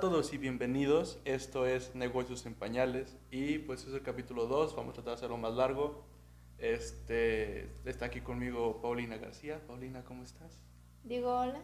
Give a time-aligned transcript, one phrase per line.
[0.00, 1.20] a todos y bienvenidos.
[1.26, 4.74] Esto es Negocios en Pañales y pues es el capítulo 2.
[4.74, 6.06] Vamos a tratar de hacerlo más largo.
[6.56, 9.60] Este, está aquí conmigo Paulina García.
[9.66, 10.64] Paulina, ¿cómo estás?
[11.04, 11.60] Digo hola.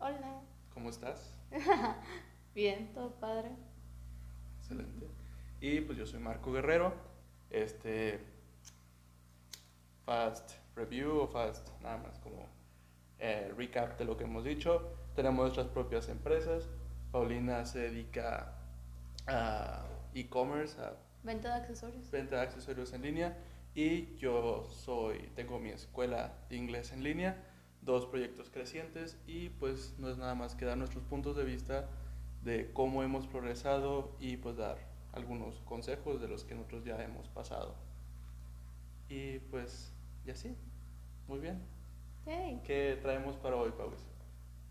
[0.00, 0.42] Hola.
[0.74, 1.32] ¿Cómo estás?
[2.56, 3.52] Bien, todo padre.
[4.58, 5.06] Excelente.
[5.60, 6.92] Y pues yo soy Marco Guerrero.
[7.50, 8.18] Este,
[10.04, 12.48] fast review o fast, nada más como
[13.20, 14.92] eh, recap de lo que hemos dicho.
[15.14, 16.68] Tenemos nuestras propias empresas.
[17.12, 18.54] Paulina se dedica
[19.26, 22.10] a e-commerce, a Venta de accesorios.
[22.10, 23.36] venta de accesorios en línea
[23.74, 27.36] y yo soy tengo mi escuela de inglés en línea,
[27.82, 31.88] dos proyectos crecientes y pues no es nada más que dar nuestros puntos de vista
[32.42, 34.78] de cómo hemos progresado y pues dar
[35.12, 37.74] algunos consejos de los que nosotros ya hemos pasado.
[39.08, 39.92] Y pues
[40.24, 40.56] y así.
[41.26, 41.60] Muy bien.
[42.26, 44.09] Hey, ¿Qué traemos para hoy, Paus?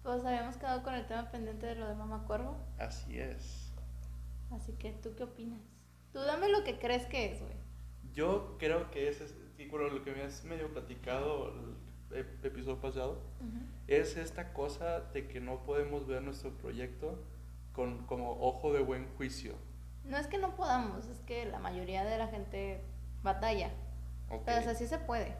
[0.03, 2.57] Pues habíamos quedado con el tema pendiente de lo de Mamá Cuervo.
[2.77, 3.71] Así es.
[4.51, 5.59] Así que, ¿tú qué opinas?
[6.13, 7.53] Tú dame lo que crees que es, güey.
[8.13, 9.21] Yo creo que es,
[9.69, 11.53] bueno, lo que me has medio platicado
[12.11, 13.19] el ep- episodio pasado,
[13.87, 17.23] es esta cosa de que no podemos ver nuestro proyecto
[17.73, 19.53] con como ojo de buen juicio.
[20.05, 22.81] No es que no podamos, es que la mayoría de la gente
[23.21, 23.69] batalla.
[24.29, 24.41] ¿ok?
[24.45, 25.35] Pero o sea, sí se puede.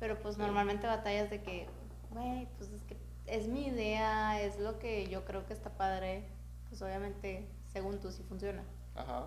[0.00, 0.40] Pero pues Sí.
[0.40, 1.66] normalmente batallas de que,
[2.10, 2.96] güey, pues es que
[3.34, 6.24] es mi idea, es lo que yo creo que está padre.
[6.68, 8.62] Pues obviamente, según tú, sí funciona.
[8.94, 9.26] Ajá.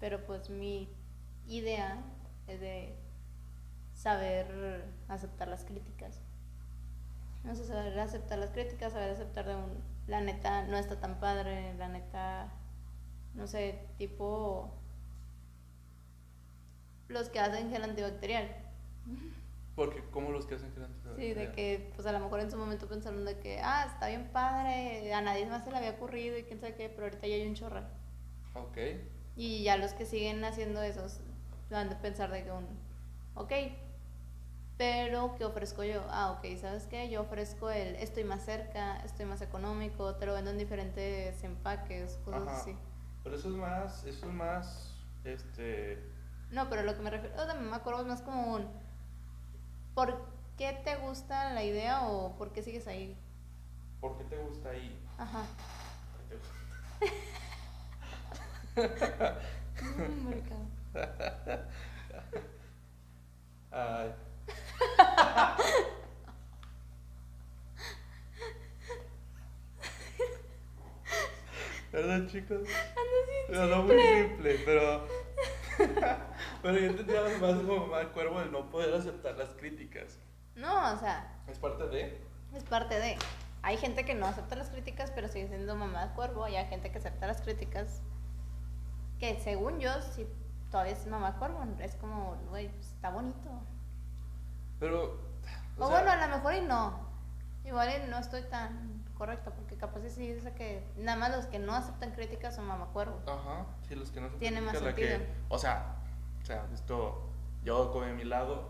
[0.00, 0.88] Pero pues mi
[1.46, 2.02] idea
[2.46, 2.94] es de
[3.94, 6.20] saber aceptar las críticas.
[7.44, 11.20] No sé, saber aceptar las críticas, saber aceptar de un, la neta no está tan
[11.20, 12.48] padre, la neta,
[13.34, 14.72] no sé, tipo
[17.08, 18.48] los que hacen gel antibacterial.
[19.76, 21.16] Porque como los que hacen antibacterial.
[21.16, 24.08] Sí, de que pues a lo mejor en su momento pensaron de que, ah, está
[24.08, 27.26] bien padre, a nadie más se le había ocurrido y quién sabe qué, pero ahorita
[27.26, 27.88] ya hay un chorral.
[28.54, 28.78] Ok.
[29.36, 31.20] Y ya los que siguen haciendo esos
[31.70, 32.66] van a pensar de que un,
[33.34, 33.52] ok,
[34.76, 36.02] pero ¿qué ofrezco yo?
[36.08, 37.08] Ah, ok, ¿sabes qué?
[37.10, 42.18] Yo ofrezco el, estoy más cerca, estoy más económico, te lo vendo en diferentes empaques,
[42.24, 42.60] cosas Ajá.
[42.60, 42.76] así.
[43.22, 45.98] Pero eso es más, eso es más, este,
[46.50, 48.68] No, pero lo que me refiero, o sea, me acuerdo es más como un,
[49.94, 53.16] ¿por qué te gusta la idea o por qué sigues ahí?
[54.00, 54.98] ¿por qué te gusta ahí?
[55.16, 55.44] Ajá.
[56.12, 56.54] ¿Por qué te gusta?
[63.70, 64.12] Ay.
[71.92, 72.68] ¿Verdad, chicos?
[73.48, 75.06] No, no muy simple, pero.
[76.64, 80.18] pero yo entendía más como mal cuervo el no poder aceptar las críticas.
[80.56, 82.26] No, o sea, Es parte de.
[82.54, 83.18] Es parte de.
[83.60, 86.48] Hay gente que no acepta las críticas, pero sigue siendo mamá de cuervo.
[86.48, 88.00] Y hay gente que acepta las críticas.
[89.18, 90.26] Que según yo, si
[90.70, 93.50] todavía es mamá de cuervo, es como, güey, está bonito.
[94.80, 95.20] Pero.
[95.76, 97.10] O, o sea, bueno, a lo mejor y no.
[97.66, 101.74] Igual no estoy tan correcta, porque capaz sí dice que nada más los que no
[101.74, 103.20] aceptan críticas son mamá cuervo.
[103.26, 104.94] Ajá, sí, los que no se Tiene más sentido.
[104.94, 106.00] que, o sea,
[106.44, 107.22] o sea, esto
[107.64, 108.68] yo como de mi lado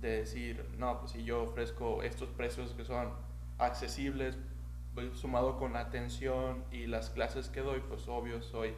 [0.00, 3.10] de decir, no, pues si yo ofrezco estos precios que son
[3.58, 4.38] accesibles,
[4.94, 8.74] pues, sumado con la atención y las clases que doy, pues obvio soy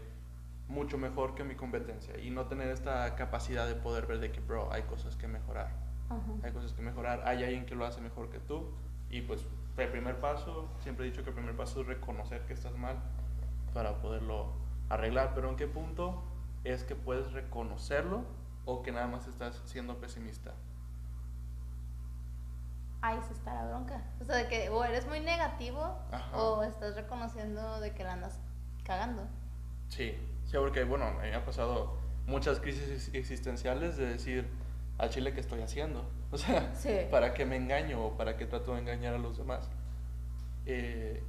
[0.66, 2.18] mucho mejor que mi competencia.
[2.18, 5.70] Y no tener esta capacidad de poder ver de que, bro, hay cosas que mejorar,
[6.08, 6.22] Ajá.
[6.42, 8.70] hay cosas que mejorar, hay alguien que lo hace mejor que tú.
[9.10, 12.54] Y pues el primer paso, siempre he dicho que el primer paso es reconocer que
[12.54, 12.96] estás mal
[13.74, 14.52] para poderlo
[14.88, 16.22] arreglar, pero en qué punto
[16.64, 18.37] es que puedes reconocerlo
[18.70, 20.52] o que nada más estás siendo pesimista.
[23.00, 24.02] Ahí se está la bronca.
[24.20, 25.80] O sea, de que o eres muy negativo
[26.12, 26.36] Ajá.
[26.36, 28.38] o estás reconociendo de que la andas
[28.84, 29.22] cagando.
[29.88, 30.14] Sí,
[30.44, 34.46] sí, porque bueno, me ha pasado muchas crisis existenciales de decir
[34.98, 36.04] al chile que estoy haciendo.
[36.30, 36.90] O sea, Sí.
[37.10, 39.66] ¿para qué me engaño o para qué trato de engañar a los demás?
[40.66, 41.22] Eh,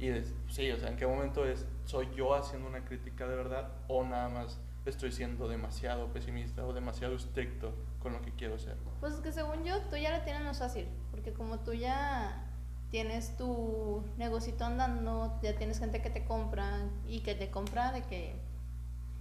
[0.00, 0.10] y
[0.52, 4.02] sí, o sea, ¿en qué momento es, soy yo haciendo una crítica de verdad o
[4.02, 4.58] nada más
[4.90, 8.76] estoy siendo demasiado pesimista o demasiado estricto con lo que quiero ser?
[9.00, 12.46] Pues es que según yo, tú ya la tienes más fácil, porque como tú ya
[12.90, 18.02] tienes tu negocito andando, ya tienes gente que te compra y que te compra de
[18.02, 18.36] que,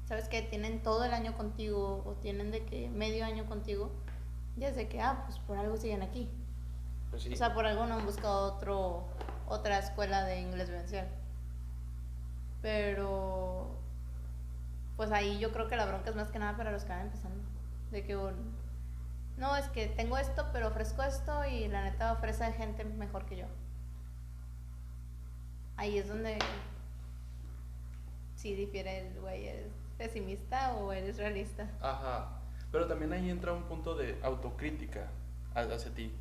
[0.05, 3.91] sabes que tienen todo el año contigo o tienen de que medio año contigo,
[4.57, 6.29] ya de que, ah, pues por algo siguen aquí.
[7.11, 7.33] Pues sí.
[7.33, 9.05] O sea, por algo no han buscado otro,
[9.47, 11.07] otra escuela de inglés vivencial.
[12.61, 13.78] Pero,
[14.99, 17.03] pues ahí yo creo que la bronca es más que nada para los que van
[17.03, 17.41] empezando.
[17.89, 18.51] De que, un-
[19.37, 23.37] no, es que tengo esto, pero ofrezco esto y la neta ofrece gente mejor que
[23.37, 23.45] yo.
[25.77, 26.37] Ahí es donde
[28.35, 31.65] sí difiere el güey, ¿eres pesimista o eres realista?
[31.81, 32.39] Ajá.
[32.69, 35.07] Pero también ahí entra un punto de autocrítica
[35.55, 36.13] ha- hacia ti.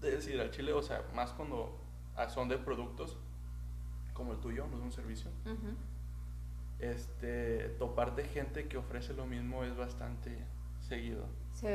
[0.00, 1.78] De decir, al chile, o sea, más cuando
[2.30, 3.18] son de productos
[4.14, 5.30] como el tuyo, no es un servicio.
[6.82, 10.36] Este, toparte gente que ofrece lo mismo es bastante
[10.80, 11.24] seguido.
[11.54, 11.68] Sí.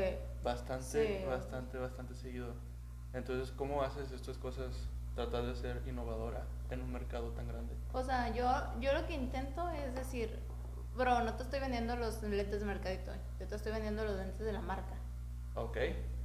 [0.43, 0.83] Bastante,
[1.19, 1.25] Sí.
[1.25, 2.53] bastante, bastante seguido.
[3.13, 4.75] Entonces, ¿cómo haces estas cosas?
[5.15, 7.73] Tratar de ser innovadora en un mercado tan grande.
[7.93, 8.45] O sea, yo,
[8.81, 10.37] yo lo que intento es decir,
[10.95, 14.39] bro, no te estoy vendiendo los lentes de mercadito, yo te estoy vendiendo los lentes
[14.45, 14.93] de la marca.
[15.55, 15.77] Ok.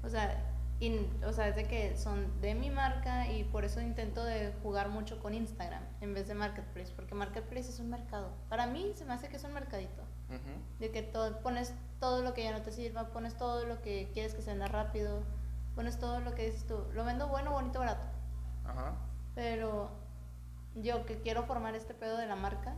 [0.03, 0.52] O sea,
[0.87, 4.53] y- o sea, es de que son de mi marca y por eso intento de
[4.63, 8.31] jugar mucho con Instagram en vez de Marketplace, porque Marketplace es un mercado.
[8.49, 10.03] Para mí se me hace que es un mercadito,
[10.81, 14.11] de que todo, pones todo lo que ya no te sirva, pones todo lo que
[14.13, 15.23] quieres que se venda rápido,
[15.75, 18.05] pones todo lo que dices tú, lo vendo bueno, bonito, barato.
[18.65, 18.95] Ajá.
[19.35, 19.91] Pero
[20.75, 22.75] yo que quiero formar este pedo de la marca,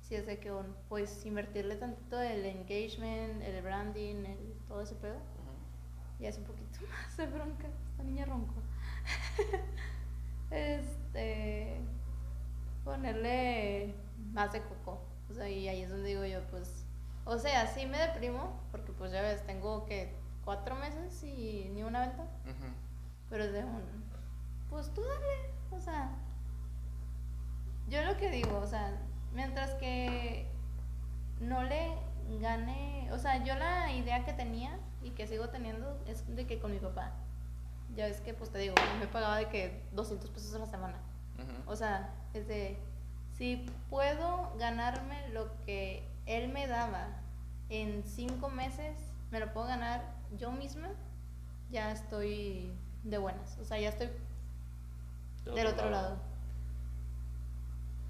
[0.00, 4.94] si es de que un- pues invertirle tantito el engagement, el branding, el, todo ese
[4.96, 5.18] pedo.
[6.22, 7.66] Y hace un poquito más de bronca.
[7.90, 8.54] Esta niña ronco.
[10.50, 11.80] este.
[12.84, 13.94] Ponerle
[14.32, 15.02] más de coco.
[15.30, 16.86] O sea, y ahí es donde digo yo, pues.
[17.24, 20.12] O sea, sí me deprimo, porque pues ya ves, tengo que
[20.44, 22.26] cuatro meses y ni una venta.
[23.28, 23.82] Pero es de un.
[24.70, 25.50] Pues tú dale.
[25.70, 26.10] O sea.
[27.88, 28.96] Yo lo que digo, o sea,
[29.34, 30.48] mientras que
[31.40, 31.92] no le
[32.40, 33.08] gane.
[33.12, 36.72] O sea, yo la idea que tenía y que sigo teniendo es de que con
[36.72, 37.12] mi papá.
[37.96, 40.98] Ya ves que, pues te digo, me pagaba de que 200 pesos a la semana.
[41.66, 42.78] O sea, es de.
[43.36, 47.08] Si puedo ganarme lo que él me daba
[47.68, 48.96] en cinco meses,
[49.30, 50.02] me lo puedo ganar
[50.38, 50.88] yo misma,
[51.70, 52.70] ya estoy
[53.04, 53.58] de buenas.
[53.58, 54.08] O sea, ya estoy
[55.44, 56.16] del otro lado.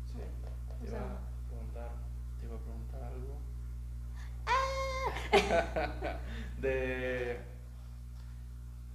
[0.06, 0.18] Sí.
[0.18, 1.18] Te O iba a
[1.48, 1.90] preguntar,
[2.38, 3.38] te iba a preguntar algo.
[4.46, 6.18] ¡Ah!
[6.62, 7.38] de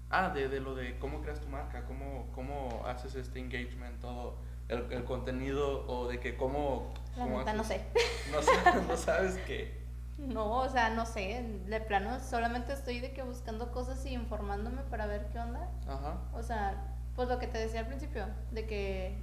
[0.10, 4.36] ah, de, de lo de cómo creas tu marca, cómo, cómo haces este engagement, todo
[4.70, 7.82] el, el contenido o de que cómo, La cómo neta, no sé.
[8.32, 9.86] No, sa- no sabes qué.
[10.18, 11.46] No, o sea, no sé.
[11.68, 15.70] De plano, solamente estoy de que buscando cosas y informándome para ver qué onda.
[15.88, 16.18] Ajá.
[16.34, 19.18] O sea, pues lo que te decía al principio, de que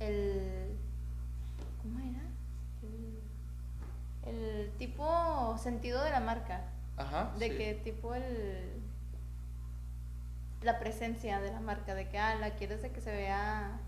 [0.00, 0.76] el...
[1.82, 2.22] ¿Cómo era?
[4.26, 6.62] El, el tipo sentido de la marca.
[6.96, 7.32] Ajá.
[7.38, 7.56] De sí.
[7.56, 8.82] que tipo el...
[10.62, 13.78] La presencia de la marca, de que, ah, la quieres de que se vea,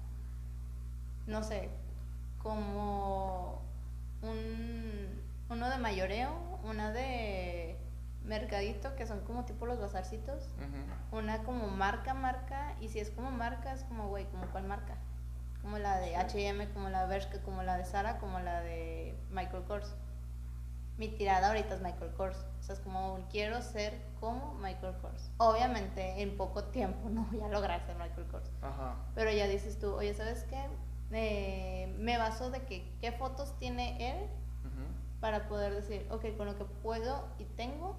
[1.27, 1.71] no sé,
[2.43, 3.63] como
[4.23, 6.31] un, uno de mayoreo,
[6.65, 7.77] una de
[8.25, 10.47] mercadito, que son como tipo los bazarcitos,
[11.11, 14.95] una como marca, marca, y si es como marca, es como, güey, como cuál marca.
[15.63, 16.15] Como la de Sí.
[16.15, 19.95] H&M, como la de Bershka, como la de Zara, como la de Michael Kors.
[20.99, 22.37] Mi tirada ahorita es Michael Kors.
[22.59, 25.31] O sea, es como, quiero ser como Michael Kors.
[25.39, 28.51] Obviamente, en poco tiempo no voy a lograr ser Michael Kors.
[28.63, 28.97] Ajá.
[29.15, 30.61] Pero ya dices tú, oye, ¿sabes qué?
[31.13, 34.29] Eh, me baso de que, qué fotos tiene él
[35.21, 37.97] para poder decir, ok, con lo que puedo y tengo,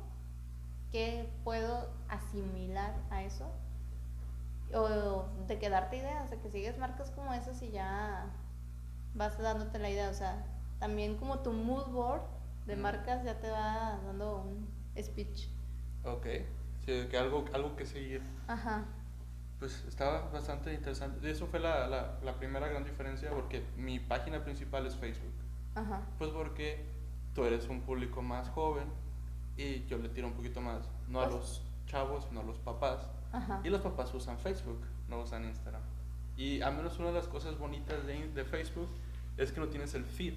[0.91, 3.51] ¿qué puedo asimilar a eso?
[4.73, 8.25] O de que darte ideas, de que sigues marcas como esas y ya
[9.15, 10.09] vas dándote la idea.
[10.09, 10.45] O sea,
[10.79, 12.21] también como tu mood board
[12.69, 14.67] de marcas ya te va dando un
[15.01, 15.47] speech.
[16.03, 16.25] Ok.
[16.85, 18.21] Sí, que algo, algo que seguir.
[18.47, 18.85] Ajá.
[19.59, 21.29] Pues estaba bastante interesante.
[21.29, 25.33] Eso fue la, la, la primera gran diferencia porque mi página principal es Facebook.
[25.75, 26.01] Ajá.
[26.17, 26.85] Pues porque
[27.33, 28.85] tú eres un público más joven
[29.57, 32.57] y yo le tiro un poquito más, no a Pues- los chavos, sino a los
[32.59, 32.99] papás.
[33.33, 33.59] Ajá.
[33.63, 35.81] Y los papás usan Facebook, no usan Instagram.
[36.37, 38.89] Y a menos una de las cosas bonitas de, de Facebook
[39.37, 40.35] es que no tienes el feed.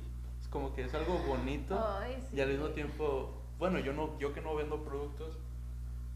[0.53, 2.75] Como que es algo bonito Ay, y al mismo sí.
[2.75, 5.39] tiempo, bueno, yo no yo que no vendo productos,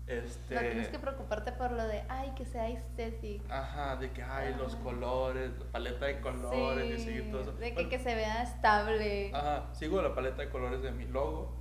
[0.07, 3.45] este No tienes que preocuparte por lo de, ay, que sea estético.
[3.53, 7.53] Ajá, de que hay los colores, la paleta de colores y seguir todo eso.
[7.53, 9.33] de que, Bueno, que se vea estable.
[9.35, 11.53] Ajá, sigo la paleta de colores de mi logo,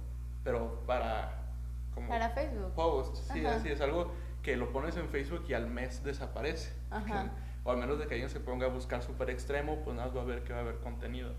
[0.43, 1.41] pero para
[1.95, 2.73] como Para Facebook.
[2.75, 4.11] posts, sí, así es algo
[4.43, 6.73] que lo pones en Facebook y al mes desaparece.
[6.91, 7.31] Ajá.
[7.67, 10.15] O al menos de que alguien se ponga a buscar súper extremo, pues nada más
[10.15, 11.33] va a ver que va a haber contenido.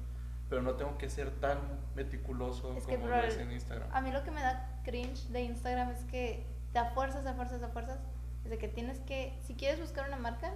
[0.49, 1.59] Pero no tengo que ser tan
[1.95, 3.89] meticuloso Es como lo es en Instagram.
[3.93, 7.63] A mí lo que me da cringe de Instagram es que te fuerzas, a fuerzas,
[7.63, 7.99] a fuerzas,
[8.45, 10.53] es de que tienes que, si quieres buscar una marca,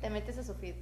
[0.00, 0.74] te metes a su feed.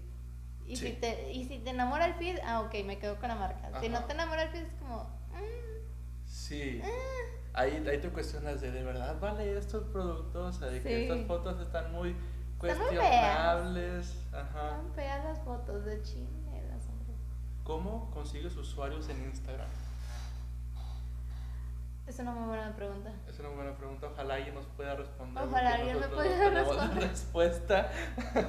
[0.66, 0.87] Y, Sí.
[0.88, 3.80] si te, y si te enamora el feed, ah, ok, me quedo con la marca.
[3.80, 6.80] Si no te enamora el feed, es como, mm, Sí.
[7.52, 10.56] Ahí, ahí te cuestionas de, ¿de verdad vale estos productos?
[10.56, 11.02] O sea, de que Sí.
[11.02, 14.14] estas fotos están muy Están muy cuestionables.
[14.32, 14.66] Ajá.
[14.68, 16.39] están feas las fotos de hombre.
[17.71, 19.69] ¿Cómo consigues usuarios en Instagram?
[22.09, 23.12] Es una muy buena pregunta.
[23.29, 24.09] Es una buena pregunta.
[24.12, 25.45] Ojalá alguien nos pueda responder.
[25.45, 27.09] Ojalá alguien me la responder.
[27.11, 27.89] respuesta.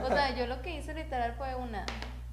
[0.04, 1.86] O sea, yo lo que hice literal fue una.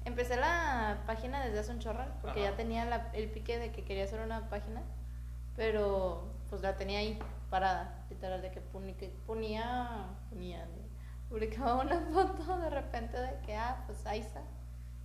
[0.03, 2.49] Empecé la página desde hace un chorral, porque Ajá.
[2.49, 4.81] ya tenía la- el pique de que quería hacer una página,
[5.55, 7.19] pero pues la tenía ahí
[7.51, 10.67] parada, literal, de que ponía, ponía,
[11.29, 14.41] publicaba una foto de repente de que, ah, pues ahí está,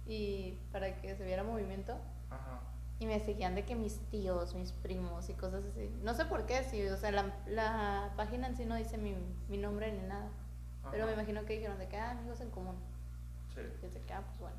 [0.06, 1.96] y para que se viera movimiento.
[2.30, 2.61] Ajá.
[3.00, 5.90] Y me seguían de que mis tíos, mis primos y cosas así.
[6.02, 9.14] No sé por qué, sí, o sea, la, la página en sí no dice mi,
[9.49, 10.28] mi nombre ni nada.
[10.90, 11.06] Pero Ajá.
[11.06, 12.76] me imagino que dijeron de que, ah, amigos en común.
[13.54, 13.61] Sí.
[13.82, 14.56] Y de que, ah, pues bueno.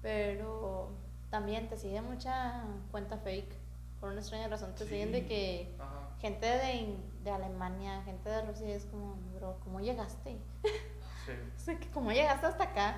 [0.00, 0.90] Pero
[1.30, 3.54] también te sigue mucha cuenta fake.
[4.00, 5.26] Por una extraña razón te siguen de Sí.
[5.28, 6.08] que Ajá.
[6.20, 10.38] gente de, de Alemania, gente de Rusia, es como, bro, ¿cómo llegaste?
[10.62, 10.68] Sí.
[11.56, 12.96] O sea, que ¿cómo llegaste hasta acá?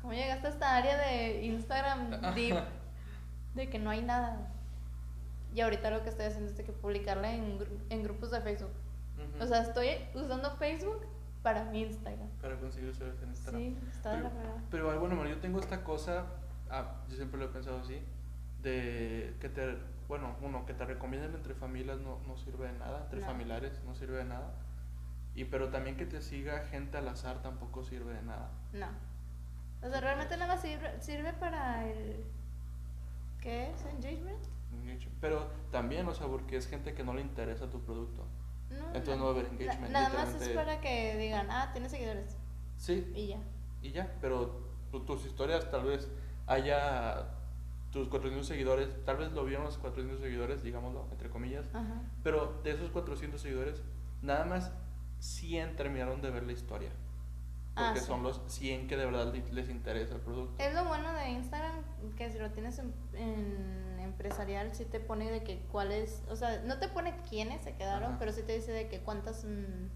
[0.00, 2.56] ¿Cómo llegaste a esta área de Instagram deep?
[3.54, 4.48] De que no hay nada.
[5.54, 7.58] Y ahorita lo que estoy haciendo es de que publicarla en,
[7.90, 8.70] en grupos de Facebook.
[9.18, 9.42] Ujú.
[9.42, 11.04] O sea, estoy usando Facebook
[11.42, 12.28] para mi Instagram.
[12.40, 13.60] Para conseguir usuarios en Instagram.
[13.60, 14.62] Sí, está de la Pero, fregada.
[14.70, 16.26] pero, bueno, Mario, yo tengo esta cosa,
[16.70, 18.00] ah, yo siempre lo he pensado así,
[18.62, 19.76] de que te,
[20.06, 23.26] bueno, uno, que te recomienden entre familias no, no sirve de nada, entre No.
[23.26, 24.52] familiares no sirve de nada,
[25.34, 28.50] y pero también que te siga gente al azar tampoco sirve de nada.
[28.72, 28.86] No.
[29.82, 32.24] O sea, realmente nada más sirve, sirve para el.
[33.40, 33.84] ¿Qué es?
[33.86, 34.38] ¿Engagement?
[35.20, 38.24] Pero también, o sea, porque es gente que no le interesa tu producto.
[38.70, 38.86] No.
[38.88, 41.88] Entonces no va a haber engagement, Na- Nada más es para que digan, ah, tiene
[41.88, 42.36] seguidores.
[42.76, 43.38] Sí, Y ya.
[43.82, 44.60] y ya, pero
[44.90, 46.08] tu- tus historias tal vez
[46.46, 47.28] haya
[47.90, 52.02] tus 400 seguidores, tal vez lo vieron los 400 seguidores, digámoslo, entre comillas, Ajá.
[52.22, 53.82] pero de esos 400 seguidores,
[54.22, 54.72] nada más
[55.18, 56.90] 100 terminaron de ver la historia.
[57.76, 58.06] Ah, Porque sí.
[58.06, 60.62] son los 100 que de verdad les interesa el producto.
[60.62, 61.82] Es lo bueno de Instagram,
[62.16, 66.60] que si lo tienes en, en empresarial, sí te pone de que cuáles, o sea,
[66.66, 68.16] no te pone quiénes se quedaron, Ajá.
[68.18, 69.86] pero sí te dice de que cuántas, mm,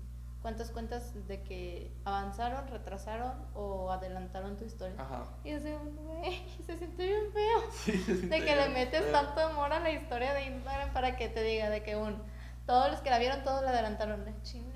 [0.40, 4.95] cuántas cuentas de que avanzaron, retrasaron o adelantaron tu historia.
[5.00, 5.25] Ajá.
[5.43, 7.59] Y yo así, güey, se siente bien feo.
[7.73, 9.12] Sí, se siente De que le metes feo.
[9.12, 12.23] tanto amor a la historia de Instagram para que te diga de que un,
[12.66, 14.25] todos los que la vieron, todos la adelantaron.
[14.43, 14.74] Chingueras.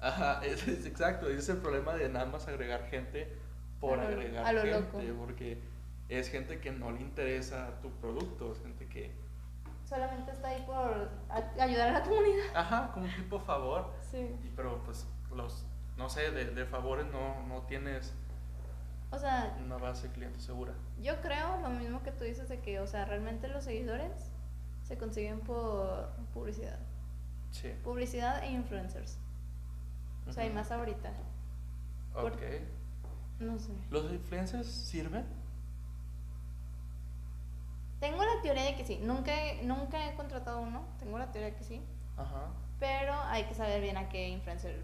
[0.00, 3.36] Ajá, es, es exacto, ese es el problema de nada más agregar gente
[3.80, 5.24] por A lo- agregar a lo gente, loco.
[5.26, 5.60] porque
[6.08, 9.12] es gente que no le interesa tu producto, es gente que,
[9.84, 11.08] Solamente está ahí por
[11.58, 12.44] ayudar a la comunidad.
[12.54, 14.18] ajá, como un tipo favor, Sí.
[14.44, 15.64] y, pero pues los,
[15.96, 18.12] no sé, de, de favores no, no tienes
[19.10, 20.74] O sea, una base de cliente segura.
[21.00, 24.30] yo creo lo mismo que tú dices de que, o sea, realmente los seguidores
[24.82, 26.78] se consiguen por publicidad.
[27.50, 27.72] Sí.
[27.82, 29.18] Publicidad e influencers.
[30.28, 31.12] O sea, y más ahorita.
[32.14, 32.42] Ok.
[33.40, 33.72] No sé.
[33.90, 35.24] ¿Los influencers sirven?
[38.00, 39.00] Tengo la teoría de que sí.
[39.02, 39.32] Nunca
[39.62, 40.84] nunca he contratado uno.
[40.98, 41.80] Tengo la teoría de que sí.
[42.16, 42.50] Ajá.
[42.78, 44.82] Pero hay que saber bien a qué influencer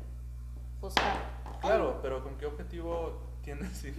[0.80, 1.16] buscar.
[1.60, 3.70] Claro, pero ¿con qué objetivo tienes?
[3.76, 3.92] sí.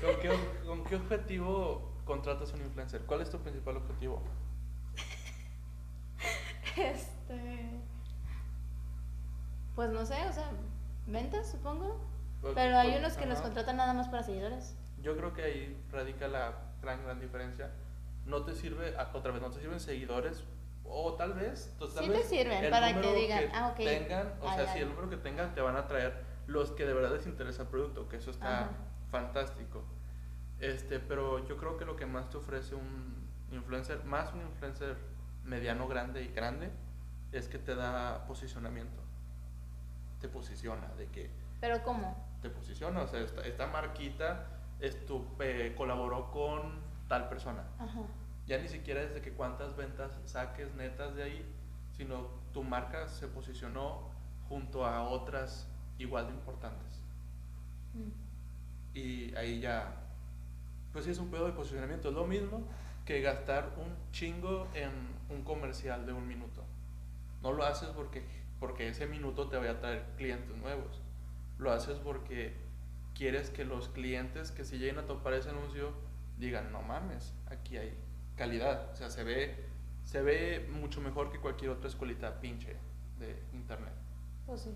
[0.00, 0.30] ¿Con qué,
[0.66, 3.02] ¿Con qué objetivo contratas un influencer?
[3.02, 4.22] ¿Cuál es tu principal objetivo?
[6.76, 7.80] Este.
[9.74, 10.50] Pues no sé, o sea,
[11.06, 12.00] ventas, supongo.
[12.40, 14.76] Pues, Pero hay pues, unos que los contratan nada más para seguidores.
[15.00, 17.70] Yo creo que ahí radica la gran, gran diferencia.
[18.26, 20.44] No te sirve, ah, otra vez, no te sirven seguidores,
[20.84, 23.76] o tal vez, pues, tal Sí te vez sirven el para que digan, ah, ok,
[23.76, 24.82] tengan, o ay, sea, si ay.
[24.82, 27.68] el número que tengan te van a traer los que de verdad les interesa el
[27.68, 28.70] producto, que eso está Ajá.
[29.10, 29.82] fantástico.
[30.60, 34.96] Este, pero yo creo que lo que más te ofrece un influencer, más un influencer
[35.42, 36.70] mediano, grande y grande,
[37.32, 39.02] es que te da posicionamiento.
[40.24, 41.28] Te posiciona, de que
[41.60, 42.16] Pero ¿cómo?
[42.40, 44.46] te posiciona, o sea, esta, esta marquita
[44.80, 47.62] estu- eh, colaboró con tal persona.
[47.78, 48.00] Ajá.
[48.46, 51.54] Ya ni siquiera es de que cuántas ventas saques netas de ahí,
[51.94, 54.08] sino tu marca se posicionó
[54.48, 57.00] junto a otras igual de importantes.
[57.92, 58.96] Mm.
[58.96, 59.94] Y ahí ya,
[60.94, 62.08] pues sí es un pedo de posicionamiento.
[62.08, 62.62] Es lo mismo
[63.04, 64.90] que gastar un chingo en
[65.28, 66.62] un comercial de un minuto.
[67.42, 68.24] No lo haces porque,
[68.64, 71.02] porque ese minuto te vaya a traer clientes nuevos.
[71.58, 72.56] Lo haces porque
[73.14, 75.92] quieres que los clientes que si lleguen a topar ese anuncio
[76.38, 77.94] digan, no mames, aquí hay
[78.36, 78.90] calidad.
[78.90, 79.68] O sea, se ve,
[80.04, 82.74] se ve mucho mejor que cualquier otra escuelita pinche
[83.18, 83.92] de internet.
[84.46, 84.74] Pues sí.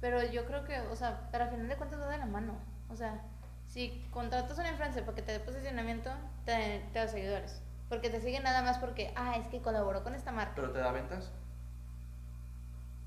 [0.00, 2.58] Pero yo creo que, o sea, pero al final de cuentas va de la mano.
[2.88, 3.20] O sea,
[3.66, 6.10] si contratas a una influencer para que te dé posicionamiento,
[6.46, 7.60] te, te da seguidores.
[7.90, 10.54] Porque te siguen nada más porque, ah, es que colaboró con esta marca.
[10.56, 11.30] Pero te da ventas.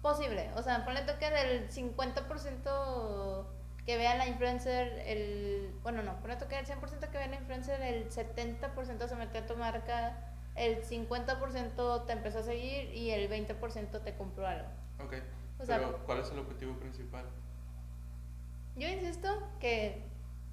[0.01, 0.49] Posible.
[0.55, 3.45] O sea, ponle toque del 50%
[3.85, 5.73] que vea la influencer el...
[5.83, 9.45] Bueno, no, por que el 100% que vea la influencer, el 70% se metió a
[9.45, 10.15] tu marca,
[10.55, 14.67] el 50% te empezó a seguir y el 20% te compró algo.
[15.03, 15.15] Ok.
[15.65, 17.25] Pero, ¿cuál es el objetivo principal?
[18.75, 19.27] Yo insisto
[19.59, 20.07] que,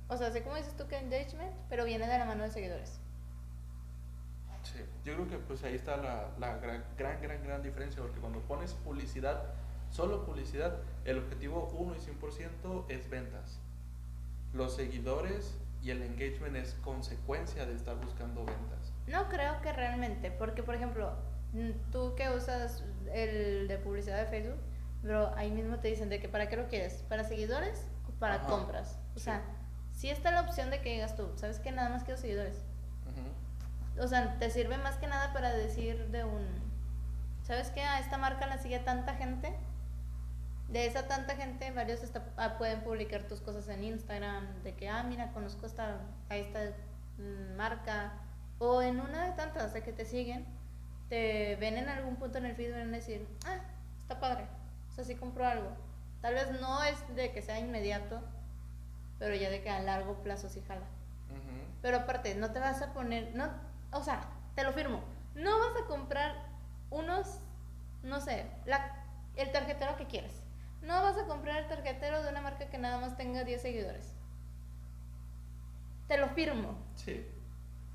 [0.09, 3.01] o sea, sé como dices tú que engagement, pero viene de la mano de seguidores.
[5.07, 8.19] Sí, yo creo que pues ahí está la, la gran, gran, gran, gran diferencia, porque
[8.19, 9.41] cuando pones publicidad,
[9.89, 13.61] solo publicidad, el objetivo 1 y 100% es ventas.
[14.53, 18.93] Los seguidores y el engagement es consecuencia de estar buscando ventas.
[19.07, 21.13] No creo que realmente, porque por ejemplo,
[21.93, 22.83] tú que usas
[23.13, 24.59] el de publicidad de Facebook,
[25.03, 28.41] pero ahí mismo te dicen de que para qué lo quieres, para seguidores o para
[28.41, 28.99] compras.
[29.15, 29.45] O sea,
[29.93, 32.66] si está la opción de que digas tú, sabes que nada más quiero seguidores.
[33.99, 36.45] O sea, te sirve más que nada para decir de un,
[37.43, 37.83] ¿sabes qué?
[37.83, 39.55] A esta marca la sigue tanta gente.
[40.69, 42.01] De esa tanta gente, varios
[42.37, 46.73] ah, pueden publicar tus cosas en Instagram, de que, ah, mira, conozco esta, a esta
[47.57, 48.13] marca.
[48.59, 50.45] O en una de tantas de que te siguen,
[51.09, 53.61] te ven en algún punto en el feed y van a decir, ah,
[54.03, 54.47] está padre
[54.97, 55.69] sea, sí compro algo.
[56.23, 58.21] Tal vez no es de que sea inmediato,
[59.19, 60.87] pero ya de que a largo plazo sí jala.
[61.83, 63.49] Pero aparte, no te vas a poner, no,
[63.93, 64.21] o sea,
[64.55, 65.03] te lo firmo,
[65.35, 66.35] no vas a comprar
[66.91, 67.41] unos,
[68.03, 69.05] no sé, la,
[69.37, 70.43] el tarjetero que quieres.
[70.83, 74.13] No vas a comprar el tarjetero de una marca que nada más tenga 10 seguidores.
[76.07, 76.79] Te lo firmo.
[76.95, 77.27] Sí,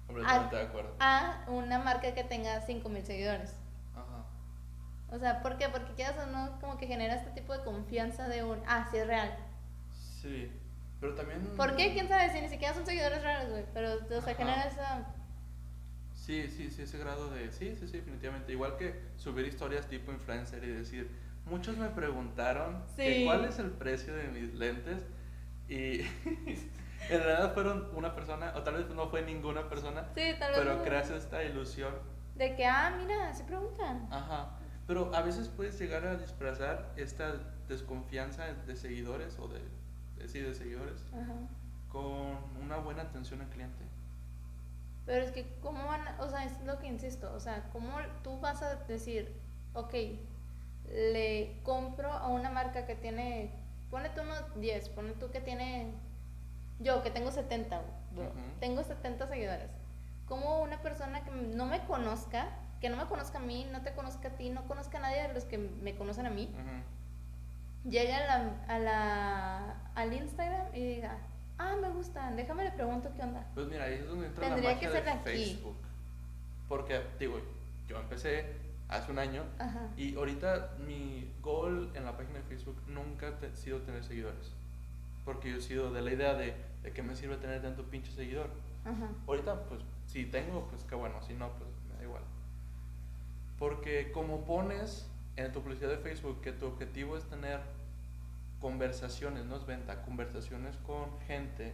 [0.08, 0.96] completamente de acuerdo.
[1.00, 3.56] A una marca que tenga 5000 seguidores.
[5.12, 5.68] O sea, ¿por qué?
[5.68, 8.98] Porque quedas o no, como que genera este tipo de confianza de un, ah, sí
[8.98, 9.36] es real.
[10.22, 10.50] Sí,
[11.02, 11.54] pero también...
[11.58, 11.92] ¿Por qué?
[11.92, 12.32] ¿Quién sabe?
[12.32, 15.14] Si ni siquiera son seguidores reales, güey, pero, o sea, genera esa...
[16.22, 17.52] Sí, sí, sí, ese grado de...
[17.52, 18.52] Sí, sí, sí, definitivamente.
[18.52, 21.10] Igual que subir historias tipo influencer y decir,
[21.46, 22.84] muchos me preguntaron
[23.26, 25.04] cuál es el precio de mis lentes
[25.68, 26.02] y...
[27.10, 30.60] en realidad fueron una persona, o tal vez no fue ninguna persona, sí, tal vez
[30.60, 31.92] pero creas esta ilusión.
[32.36, 34.08] De que, ah, mira, se preguntan.
[34.12, 34.58] Ajá.
[34.86, 37.34] Pero a veces puedes llegar a disfrazar esta
[37.68, 39.62] desconfianza de seguidores o de,
[40.18, 41.04] de, de seguidores
[41.88, 43.91] con una buena atención al cliente.
[45.06, 46.02] Pero es que, ¿cómo van?
[46.20, 47.92] o sea, es lo que insisto, o sea, ¿cómo
[48.24, 49.36] tú vas a decir,
[49.74, 49.94] ok,
[50.90, 53.52] le compro a una marca que tiene,
[53.90, 55.92] pone tú unos 10, pone tú que tiene,
[56.80, 57.82] yo que tengo 70,
[58.60, 59.72] tengo 70 seguidores.
[60.28, 62.50] ¿Cómo una persona que no me conozca
[62.82, 65.28] que no me conozca a mí, no te conozca a ti, no conozca a nadie
[65.28, 66.50] de los que me conocen a mí,
[67.88, 71.18] llegue a la, a la, al Instagram y diga,
[71.62, 73.48] ah, me gustan, déjame le pregunto qué onda.
[73.54, 75.78] Pues mira, ahí es donde entra Tendría la magia que ser de Facebook.
[76.68, 77.40] Porque, digo,
[77.88, 78.46] yo empecé
[78.88, 79.44] hace un año
[79.96, 84.52] y ahorita mi goal en la página de Facebook nunca ha sido tener seguidores.
[85.26, 88.12] Porque yo he sido de la idea de, de que me sirve tener tanto pinche
[88.12, 88.50] seguidor.
[89.28, 92.24] Ahorita, pues, si tengo, pues qué bueno, si no, pues me da igual.
[93.60, 97.62] Porque como pones en tu publicidad de Facebook que tu objetivo es tener
[98.62, 101.74] conversaciones, no es venta, conversaciones con gente,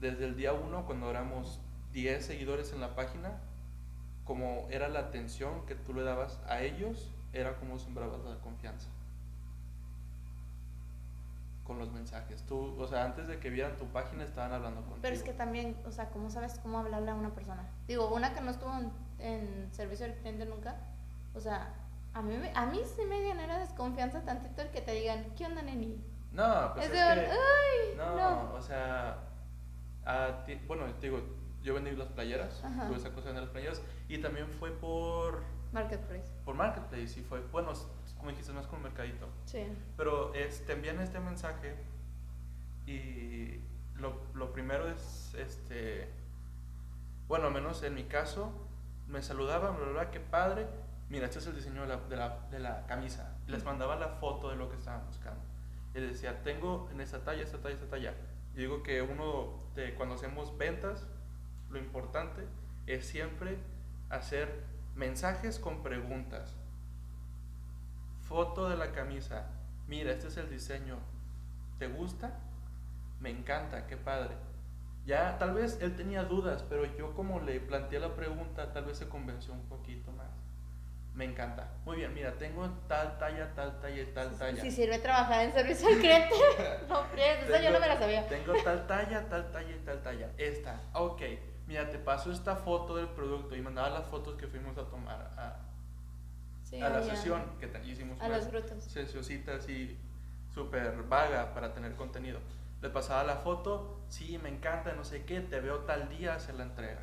[0.00, 1.60] desde el día uno, cuando éramos
[1.92, 3.32] 10 seguidores en la página,
[4.24, 8.88] como era la atención que tú le dabas a ellos, era como sembrabas la confianza
[11.64, 12.42] con los mensajes.
[12.42, 14.98] Tú, o sea, antes de que vieran tu página estaban hablando contigo.
[15.02, 17.68] Pero es que también, o sea, ¿cómo sabes cómo hablarle a una persona?
[17.86, 18.90] Digo, una que no estuvo en
[19.22, 20.76] en servicio al cliente nunca.
[21.34, 21.72] O sea,
[22.14, 25.62] a mí, a mí sí me genera desconfianza tantito el que te digan, ¿qué onda,
[25.62, 26.02] neni?
[26.32, 29.18] No, pues es, que, no, o sea,
[30.66, 31.20] bueno, te digo,
[31.62, 35.42] yo vendí las playeras, tuve esa cosa de las playeras, y también fue por...
[35.72, 36.30] Marketplace.
[36.44, 37.72] Por Marketplace, y fue, bueno,
[38.16, 39.28] como dijiste, más con Mercadito.
[39.46, 39.66] Sí.
[39.96, 41.76] Pero es, te envían este mensaje
[42.86, 43.60] y
[43.96, 46.08] lo, lo primero es, este,
[47.26, 48.52] bueno, al menos en mi caso,
[49.08, 50.66] me saludaban, bla, bla, qué padre.
[51.08, 53.36] Mira, este es el diseño de la, de la, de la camisa.
[53.46, 55.40] Les mandaba la foto de lo que estaban buscando.
[55.94, 58.14] Y les decía, tengo en esta talla, esta talla, esta talla.
[58.54, 61.06] Y digo que uno, de, cuando hacemos ventas,
[61.70, 62.46] lo importante
[62.86, 63.58] es siempre
[64.08, 66.56] hacer mensajes con preguntas.
[68.22, 69.50] Foto de la camisa.
[69.86, 70.98] Mira, este es el diseño.
[71.78, 72.40] ¿Te gusta?
[73.20, 74.34] Me encanta, qué padre
[75.04, 78.98] ya tal vez él tenía dudas, pero yo como le planteé la pregunta, tal vez
[78.98, 80.28] se convenció un poquito más.
[81.14, 81.68] Me encanta.
[81.84, 84.62] Muy bien, mira, tengo tal talla, tal talla y tal talla.
[84.62, 86.34] Si sirve trabajar en servicio al cliente.
[86.88, 88.26] no, eso yo no me la sabía.
[88.28, 90.30] Tengo tal talla, tal talla y tal talla.
[90.38, 90.80] Esta.
[90.94, 91.20] Ok,
[91.66, 95.30] mira, te paso esta foto del producto y mandaba las fotos que fuimos a tomar
[95.36, 95.60] a,
[96.82, 98.18] a la sesión que hicimos.
[98.20, 98.82] A las grutas.
[98.82, 99.98] Sesiositas y
[100.54, 102.40] súper vaga para tener contenido.
[102.80, 106.52] Le pasaba la foto, sí, me encanta, no sé qué, te veo tal día, se
[106.52, 107.02] la entrega.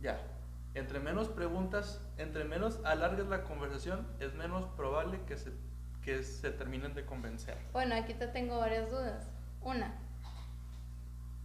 [0.00, 0.18] Ya.
[0.78, 5.50] Entre menos preguntas, entre menos alargues la conversación, es menos probable que se,
[6.02, 7.56] que se terminen de convencer.
[7.72, 9.28] Bueno, aquí te tengo varias dudas.
[9.60, 9.92] Una,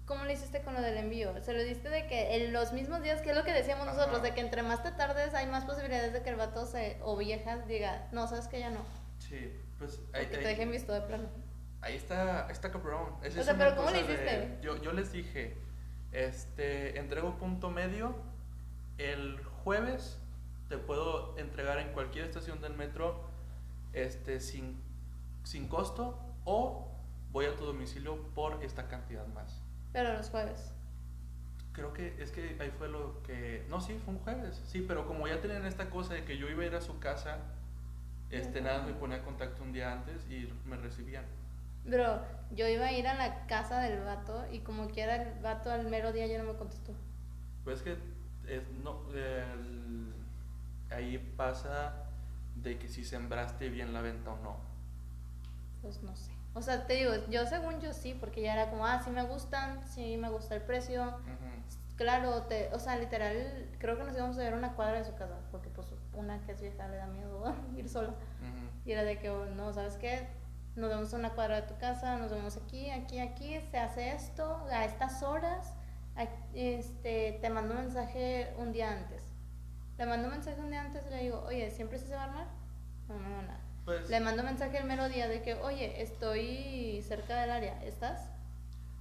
[0.05, 1.33] ¿cómo le hiciste con lo del envío?
[1.41, 3.97] ¿Se lo diste de que en los mismos días, que es lo que decíamos Ajá.
[3.97, 6.99] nosotros, de que entre más te tardes hay más posibilidades de que el vato se,
[7.01, 8.81] o viejas diga, no, sabes que ya no?
[9.17, 11.27] Sí, pues ahí, que te dejen visto de plano.
[11.81, 13.15] ahí está, ahí está cabrón.
[13.25, 14.57] O sea, pero ¿cómo le cosa de- hiciste?
[14.61, 15.57] yo, yo les dije,
[16.11, 18.15] este, entrego punto medio,
[18.97, 20.19] el jueves
[20.69, 23.21] te puedo entregar en cualquier estación del metro
[23.93, 24.81] este, sin,
[25.43, 26.89] sin costo o
[27.31, 29.61] voy a tu domicilio por esta cantidad más.
[29.91, 30.71] Pero los jueves.
[31.73, 33.65] Creo que es que ahí fue lo que...
[33.69, 34.61] No, sí, fue un jueves.
[34.65, 36.99] Sí, pero como ya tenían esta cosa de que yo iba a ir a su
[36.99, 37.39] casa,
[38.29, 41.25] este, nada, me ponía en contacto un día antes y me recibían.
[41.85, 45.71] Bro, yo iba a ir a la casa del vato y como quiera el vato
[45.71, 46.93] al mero día ya no me contestó.
[47.63, 47.97] Pues que
[48.47, 50.13] es, no, el-
[50.91, 51.93] ahí pasa
[52.55, 54.57] de que si sembraste bien la venta o no.
[55.81, 56.31] Pues no sé.
[56.53, 59.23] O sea, te digo, yo según yo sí, porque ya era como, ah, sí me
[59.23, 61.03] gustan, sí me gusta el precio.
[61.03, 61.95] Ujú.
[61.95, 65.15] Claro, te, o sea, literal, creo que nos íbamos a ver una cuadra de su
[65.15, 67.43] casa, porque pues una que es vieja le da miedo
[67.77, 68.09] ir sola.
[68.09, 68.69] Ujú.
[68.85, 70.27] Y era de que, oh, no, ¿sabes qué?
[70.75, 74.11] Nos vemos a una cuadra de tu casa, nos vemos aquí, aquí, aquí, se hace
[74.11, 75.73] esto, a estas horas,
[76.53, 79.23] este, te mando un mensaje un día antes.
[79.97, 82.25] Le mando un mensaje un día antes y le digo, oye, ¿siempre se va a
[82.25, 82.47] armar?
[83.07, 83.59] No, no, nada.
[83.85, 88.29] Pues, Le mando mensaje el mero día de que, oye, estoy cerca del área, ¿estás?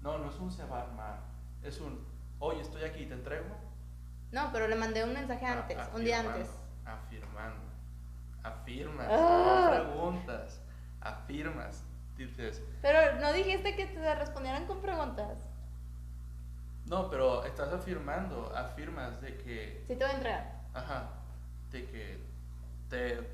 [0.02, 1.20] no, no es un se va a armar.
[1.62, 2.04] Es un,
[2.40, 3.46] oye, estoy aquí, te entrego.
[4.32, 6.48] No, pero le mandé un mensaje A- antes, un día antes.
[6.84, 7.62] Afirmando.
[8.42, 9.06] Afirmas.
[9.08, 9.68] Ah.
[9.70, 10.60] Preguntas.
[11.00, 11.84] Afirmas.
[12.16, 15.38] Dices, Pero no dijiste que te respondieran con preguntas.
[16.86, 18.52] No, pero estás afirmando.
[18.56, 20.60] Afirmas de que Sí te voy a entregar.
[20.74, 21.10] Ajá,
[21.70, 22.18] de que
[22.88, 23.28] te...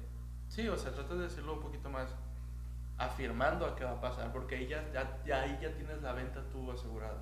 [0.48, 2.08] Sí, o sea, tratas de decirlo un poquito más
[2.96, 6.12] afirmando a qué va a pasar, porque ahí ya, ya, ya ahí ya tienes la
[6.12, 7.20] venta tú asegurada.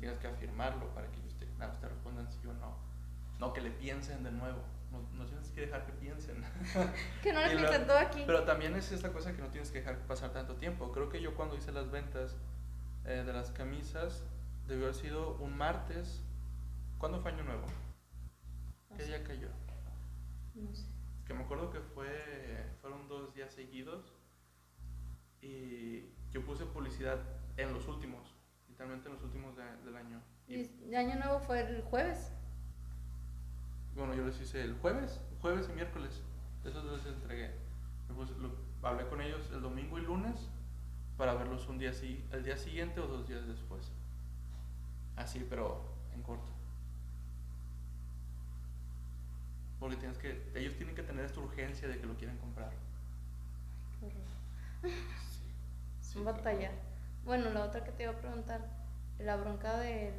[0.00, 2.76] Tienes que afirmarlo para que ellos te, nada más te respondan sí o no.
[3.38, 4.58] No que le piensen de nuevo,
[4.90, 6.44] no, no tienes que dejar que piensen.
[7.22, 8.22] Que no le Y lo- piensen todo aquí.
[8.26, 10.90] Pero también es esta cosa que no tienes que dejar pasar tanto tiempo.
[10.92, 12.36] Creo que yo cuando hice las ventas
[13.04, 14.22] eh, de las camisas,
[14.66, 16.22] debió haber sido un martes.
[16.98, 17.66] ¿Cuándo fue Año Nuevo?
[18.96, 19.48] ¿Qué día cayó?
[20.54, 20.86] No sé.
[21.26, 24.12] que me acuerdo que fue fueron dos días seguidos
[25.40, 27.18] y yo puse publicidad
[27.56, 28.34] en los últimos
[28.68, 32.32] literalmente en los últimos de- del año y año nuevo fue el jueves.
[33.94, 36.20] bueno yo les hice el jueves jueves y miércoles
[36.64, 37.50] esos dos les entregué
[38.08, 38.54] Me puse- lo-
[38.86, 40.50] hablé con ellos el domingo y lunes
[41.16, 43.90] para verlos un día así el día siguiente o dos días después
[45.16, 46.52] así pero en corto
[49.78, 52.70] porque tienes que ellos tienen que tener esta urgencia de que lo quieren comprar
[53.98, 54.96] Qué horror.
[56.00, 56.24] Sí, claro.
[56.24, 56.72] batallar.
[57.24, 58.60] Bueno, la otra que te iba a preguntar,
[59.18, 60.14] la bronca del...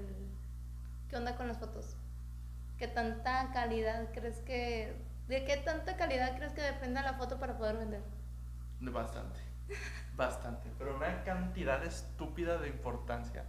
[1.10, 1.96] ¿Qué onda con las fotos?
[2.78, 4.96] ¿Qué tanta calidad crees que...
[5.28, 8.02] ¿De qué tanta calidad crees que depende la foto para poder vender?
[8.80, 9.40] De Bastante,
[10.16, 13.46] bastante, pero una cantidad estúpida de importancia.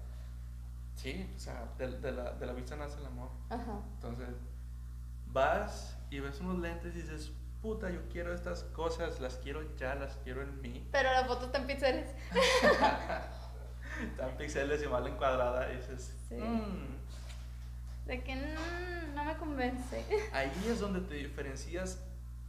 [0.97, 3.31] Sí, o sea, de, de la, de la vista nace el amor.
[3.51, 3.81] Ajá.
[3.95, 4.29] Entonces,
[5.27, 9.95] vas y ves unos lentes y dices, puta, yo quiero estas cosas, las quiero ya,
[9.97, 10.87] las quiero en mí.
[10.93, 12.09] Pero la foto está en píxeles.
[14.03, 16.35] Están píxeles y mal encuadrada y dices, Sí.
[16.37, 16.95] "Mm".
[18.07, 20.05] De que mm, no me convence.
[20.33, 21.99] Ahí es donde te diferencias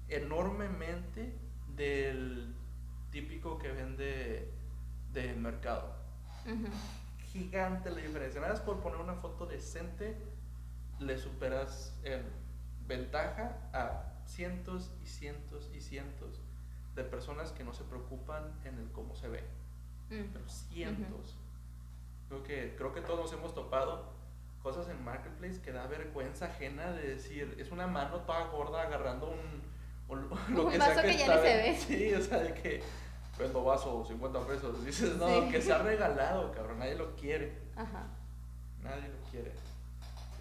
[0.09, 1.33] enormemente
[1.75, 2.53] del
[3.11, 4.51] típico que vende
[5.13, 5.95] de mercado.
[6.45, 6.67] Ujú.
[7.35, 8.39] Gigante la diferencia.
[8.39, 10.15] Nada más por poner una foto decente,
[10.99, 12.23] le superas en
[12.87, 16.41] ventaja a cientos y cientos y cientos
[16.95, 19.43] de personas que no se preocupan en el cómo se ve.
[20.09, 20.31] Mm.
[20.31, 21.35] Pero cientos.
[22.29, 24.13] Creo que, creo que todos hemos topado
[24.63, 29.29] cosas en Marketplace que da vergüenza ajena de decir, es una mano toda gorda agarrando
[29.29, 29.61] un,
[30.07, 31.75] un- lo Un que vaso sea que, que ya ni se ve.
[31.77, 32.81] Sí, o sea, de que
[33.37, 34.85] vendo vaso 50 pesos.
[34.85, 35.49] Dices, no, Sí.
[35.51, 37.57] que se ha regalado, cabrón, nadie lo quiere.
[37.75, 38.07] Ajá.
[38.83, 39.51] Nadie lo quiere.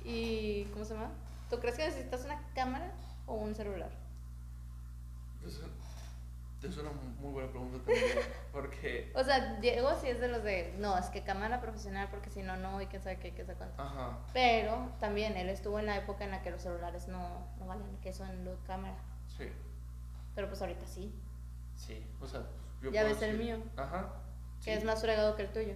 [0.04, 1.10] ¿Y cómo se llama?
[1.50, 2.92] ¿Tú crees que necesitas una cámara
[3.26, 3.90] o un celular?
[5.46, 5.60] Es,
[6.62, 8.04] es una muy buena pregunta también,
[8.52, 9.12] porque...
[9.14, 12.42] O sea, Diego sí es de los de, no, es que cámara profesional porque si
[12.42, 13.82] no, no, y quién sabe qué, qué sabe cuánto.
[13.82, 17.66] Ajá, Pero también él estuvo en la época en la que los celulares no, no
[17.66, 18.96] valían queso en la cámara.
[19.36, 19.44] sí,
[20.34, 21.14] Pero pues ahorita sí.
[21.76, 22.02] sí.
[22.22, 22.42] O sea,
[22.84, 23.62] yo Ya ves el decir- mío.
[23.76, 24.12] Ajá.
[24.58, 25.74] Que sí, es más fregado que el tuyo.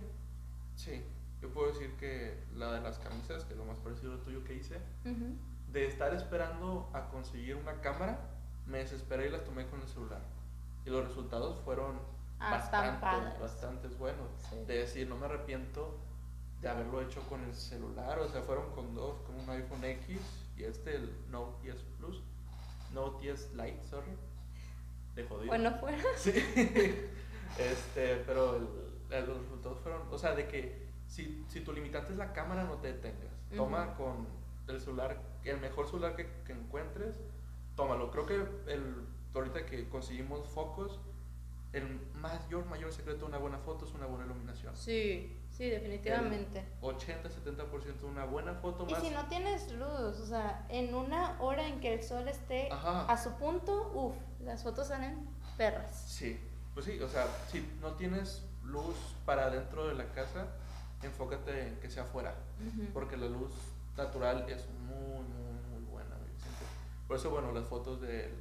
[0.76, 1.02] Sí,
[1.42, 4.44] yo puedo decir que la de las camisas, que es lo más parecido al tuyo
[4.44, 5.34] que hice, Ujú.
[5.72, 8.18] de estar esperando a conseguir una cámara,
[8.66, 10.20] me desesperé y las tomé con el celular.
[10.84, 11.98] Y los resultados fueron
[12.40, 12.50] Ah,
[13.40, 14.28] bastantes buenos.
[14.48, 14.56] Sí.
[14.66, 15.98] De decir, no me arrepiento
[16.60, 20.20] de haberlo hecho con el celular, o sea, fueron con dos, con un iPhone X
[20.56, 22.22] y este, el Note 10 Plus,
[22.92, 24.10] Note 10 Lite, sorry,
[25.22, 25.46] de jodido.
[25.48, 25.98] Bueno, fuera.
[26.16, 26.32] Sí.
[27.58, 28.68] este, pero el-
[29.16, 32.64] el- los resultados fueron, o sea, de que si, si tu limitante es la cámara,
[32.64, 33.32] no te detengas.
[33.56, 34.26] Toma con
[34.68, 37.16] el celular, el mejor celular que, que encuentres,
[37.76, 38.10] tómalo.
[38.10, 38.34] Creo que
[38.72, 41.00] el, ahorita que conseguimos focos,
[41.72, 44.76] el mayor, mayor secreto de una buena foto es una buena iluminación.
[44.76, 46.64] Sí, sí, definitivamente.
[46.80, 49.02] 80-70% de una buena foto Y más.
[49.02, 53.04] si no tienes luz, o sea, en una hora en que el sol esté Ajá.
[53.06, 56.04] a su punto, uff, las fotos salen perras.
[56.06, 56.38] Sí,
[56.74, 60.46] pues sí, o sea, si no tienes luz para dentro de la casa,
[61.02, 62.34] enfócate en que sea afuera.
[62.66, 62.86] Ujú.
[62.92, 63.52] porque la luz
[63.96, 66.16] natural es muy, muy, muy buena.
[67.06, 68.32] Por eso, bueno, las fotos de,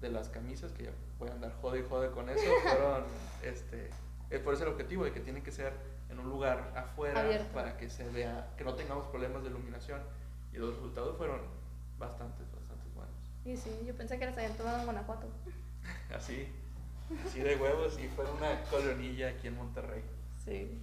[0.00, 3.04] de las camisas, que ya voy a andar jode y jode con eso, fueron,
[3.42, 3.90] este,
[4.30, 5.72] es por eso el objetivo de que tienen que ser
[6.10, 7.52] en un lugar afuera Abierto.
[7.52, 10.00] para que se vea, que no tengamos problemas de iluminación.
[10.52, 11.40] Y los resultados fueron
[11.98, 13.14] bastantes, bastantes buenos.
[13.44, 15.28] Y sí, yo pensé que las habían tomado en Guanajuato.
[16.14, 16.48] Así,
[17.24, 20.02] así de huevos y fue una colonilla aquí en Monterrey.
[20.44, 20.78] Sí.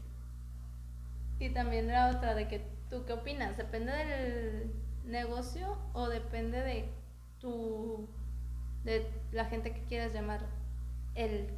[1.39, 4.71] Y también la otra de que tú qué opinas, ¿depende del
[5.05, 6.89] negocio o depende de
[7.39, 8.09] tu
[8.83, 10.41] de la gente que quieras llamar
[11.13, 11.49] el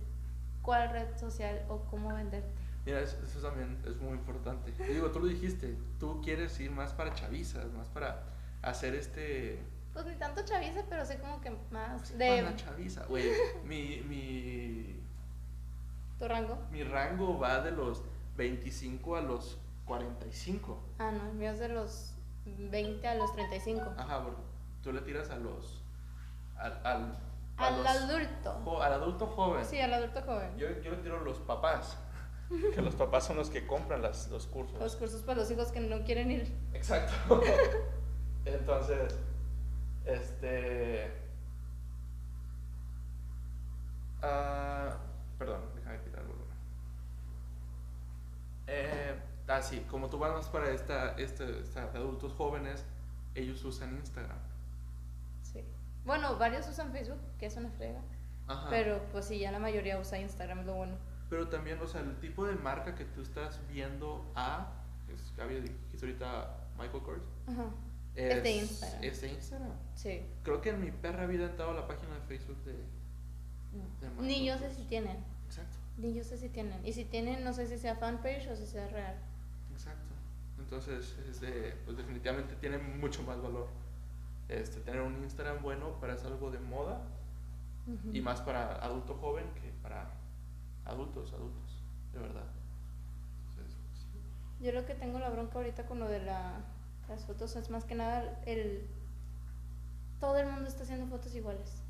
[0.61, 2.58] cuál red social o cómo venderte?
[2.89, 4.73] Mira, eso, eso también es muy importante.
[4.79, 8.23] Y Digo, tú lo dijiste, tú quieres ir más para chavizas, más para
[8.63, 9.59] hacer este...
[9.93, 13.29] Pues ni tanto chaviza, pero sí como que más de chaviza, güey.
[13.63, 14.99] Mi, mi,
[16.17, 16.57] tu rango.
[16.71, 18.01] mi rango va de los
[18.37, 20.79] 25 a los 45.
[20.99, 22.13] Ah, no, el mío es de los
[22.45, 23.83] 20 a los 35.
[23.97, 24.41] Ajá, porque
[24.81, 25.83] tú le tiras a los...
[26.57, 27.17] Al, al,
[27.57, 28.61] Al adulto.
[28.65, 29.63] jo- al adulto joven.
[29.65, 30.57] Sí, al adulto joven.
[30.57, 31.97] Yo, yo le tiro a los papás.
[32.73, 34.79] Que los papás son los que compran las, los cursos.
[34.79, 36.51] Los cursos para los hijos que no quieren ir.
[36.73, 37.43] Exacto.
[38.45, 39.15] Entonces,
[40.05, 41.11] este.
[44.21, 44.97] ah,
[45.37, 46.57] perdón, déjame quitar el volumen.
[48.67, 49.15] Eh,
[49.47, 52.85] ah, sí, como tú vas más para esta, esta, esta- adultos jóvenes,
[53.35, 54.37] ellos usan Instagram.
[55.43, 55.63] Sí.
[56.05, 58.01] Bueno, varios usan Facebook, que es una frega.
[58.47, 58.67] Ajá.
[58.69, 60.95] Pero pues sí, ya la mayoría usa Instagram, es lo bueno.
[61.29, 64.73] Pero también, o sea, el tipo de marca que tú estás viendo a.
[65.13, 67.23] Es, había dijiste ahorita Michael Kors.
[67.47, 67.65] Ajá.
[68.15, 69.03] Es, Es de Instagram.
[69.03, 69.71] Es de Instagram.
[69.95, 70.21] Sí.
[70.43, 72.73] Creo que en mi perra vida he entrado a la página de Facebook de.
[72.73, 75.17] de Michael Ni yo sé si tienen.
[75.45, 76.83] Exacto, Ni yo sé si tienen.
[76.85, 79.15] Y si tienen, no sé si sea fanpage o si sea real.
[79.71, 80.13] exacto.
[80.59, 83.67] Entonces, es de- pues definitivamente tiene mucho más valor.
[84.49, 87.01] Este, tener un Instagram bueno para hacer algo de moda
[87.87, 88.09] Ujú.
[88.15, 90.11] y más para adulto joven que para
[90.89, 91.81] adultos, adultos,
[92.13, 92.45] de verdad.
[93.51, 94.63] Entonces, sí.
[94.65, 96.53] Yo lo que tengo la bronca ahorita con lo de la,
[97.07, 98.87] las fotos es más que nada el...
[100.19, 101.81] Todo el mundo está haciendo fotos iguales.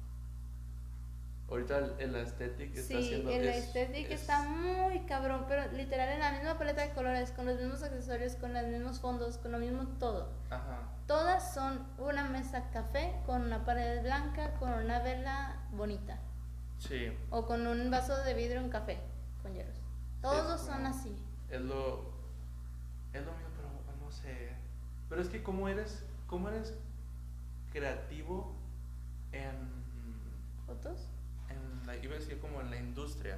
[1.49, 5.71] Ahorita el, el aesthetic está Sí, haciendo el es- aesthetic es- está muy cabrón, pero
[5.71, 9.39] literal en la misma paleta de colores, con los mismos accesorios, con los mismos fondos,
[9.39, 10.29] con lo mismo todo.
[10.51, 10.77] Ajá.
[11.07, 16.19] Todas son una mesa café con una pared blanca, con una vela bonita.
[16.79, 18.97] Sí, O con un vaso de vidrio en café,
[19.43, 19.75] con hielos.
[20.21, 21.15] Todos Es son como- así.
[21.49, 22.09] es lo
[23.13, 23.69] es lo mío, pero
[24.03, 24.53] no sé.
[25.09, 26.73] Pero es que cómo eres, cómo eres
[27.71, 28.55] creativo
[29.31, 29.69] en
[30.65, 31.07] ¿Fotos?
[31.49, 33.37] en la, iba a decir como en la industria.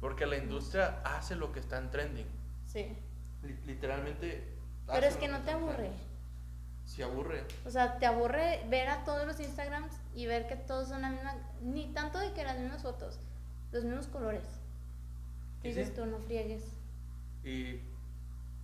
[0.00, 2.26] Porque la industria hace lo que está en trending.
[2.66, 2.96] Sí.
[3.42, 4.56] Li- literalmente.
[4.86, 5.74] Pero es que no te aburre.
[5.76, 6.11] trending.
[6.84, 7.44] Sí aburre.
[7.64, 11.10] O sea, te aburre ver a todos los Instagrams y ver que todos son la
[11.10, 11.34] misma.
[11.62, 13.18] Ni tanto de que las mismas fotos,
[13.70, 14.44] los mismos colores.
[15.62, 15.94] Y Dices sí.
[15.94, 16.64] tú, no friegues.
[17.44, 17.80] Y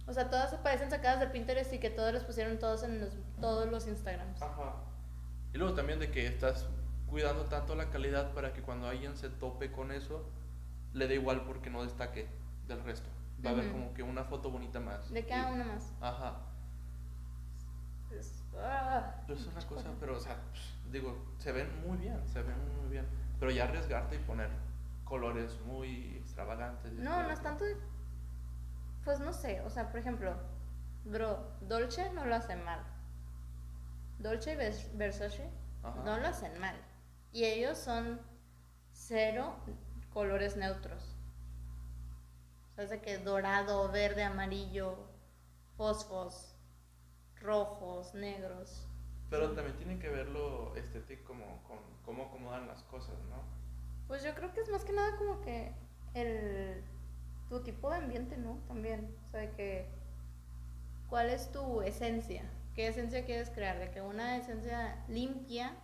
[0.07, 3.11] O sea, todas parecen sacadas de Pinterest y que todos los pusieron todos en los,
[3.41, 4.41] todos los Instagrams.
[4.43, 4.75] ajá.
[5.55, 6.67] Y luego también de que estás
[7.09, 10.29] cuidando tanto la calidad para que cuando alguien se tope con eso,
[10.93, 12.29] le dé igual porque no destaque
[12.67, 13.09] del resto.
[13.45, 15.11] Va a haber como que una foto bonita más.
[15.11, 15.93] De cada Y- una más.
[16.03, 16.41] Ajá.
[18.11, 19.14] Es- ah.
[19.27, 20.37] Pero es una cosa, pero, o sea,
[20.90, 23.07] digo, se ven muy bien, se ven muy bien.
[23.38, 24.51] Pero ya arriesgarte y poner
[25.05, 26.92] colores muy extravagantes.
[26.94, 27.64] No, no es tanto.
[29.05, 30.35] Pues no sé, o sea, por ejemplo,
[31.05, 32.81] bro, Dolce no lo hace mal.
[34.18, 35.49] Dolce y Vers- Versace
[35.83, 36.03] Ajá.
[36.05, 36.77] no lo hacen mal.
[37.33, 38.21] Y ellos son
[38.92, 39.55] cero
[40.12, 41.14] colores neutros.
[42.73, 44.97] O sea, es de que dorado, verde, amarillo,
[45.77, 46.48] fosfos,
[47.40, 48.87] rojos, negros.
[49.31, 53.42] Pero también tiene que ver lo estético como con cómo acomodan las cosas, ¿no?
[54.07, 55.72] Pues yo creo que es más que nada como que
[56.14, 56.83] el
[57.48, 58.59] tu tipo de ambiente, ¿no?
[58.66, 59.88] También, o sea, de que
[61.09, 65.74] cuál es tu esencia, qué esencia quieres crear, de que una esencia limpia,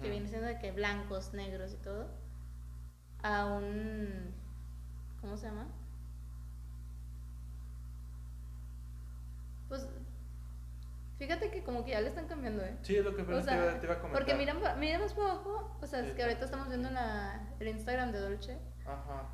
[0.00, 2.08] que viene siendo de que blancos, negros y todo,
[3.22, 4.34] a un
[5.20, 5.66] ¿cómo se llama?
[9.68, 9.86] Pues
[11.18, 12.76] fíjate que como que ya le están cambiando, ¿eh?
[12.82, 14.20] Sí, es lo que O apenas te, sea, iba, te iba a comentar.
[14.24, 17.48] porque mira, pa- mira más para abajo, o sea, es que ahorita estamos viendo la,
[17.58, 19.28] el Instagram de Dolce Ajá.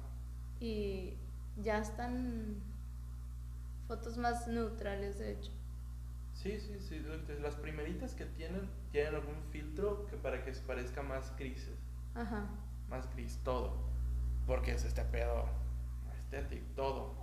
[0.61, 1.17] y
[1.57, 2.63] ya están
[3.89, 5.51] fotos más neutrales, de hecho.
[6.35, 7.05] Sí, sí, sí.
[7.41, 11.77] Las primeritas que tienen, tienen algún filtro que para que se parezca más grises.
[12.15, 12.47] Ajá.
[12.89, 13.75] Más gris, todo.
[14.47, 15.45] Porque es este pedo
[16.19, 17.15] estético, todo.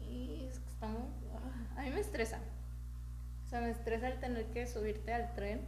[0.00, 1.08] Y es que está muy...
[1.34, 2.38] ah, A mí me estresa.
[3.48, 5.62] O sea, me estresa el tener que subirte al tren,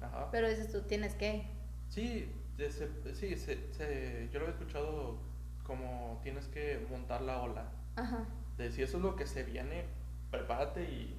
[0.00, 0.32] Ajá.
[0.32, 1.46] pero dices tú, tienes que.
[1.90, 5.16] Sí, se- sí se- se- yo lo he escuchado
[5.64, 7.66] como tienes que montar la ola.
[7.94, 8.24] Ajá.
[8.56, 9.84] De si eso es lo que se viene,
[10.32, 11.16] prepárate y,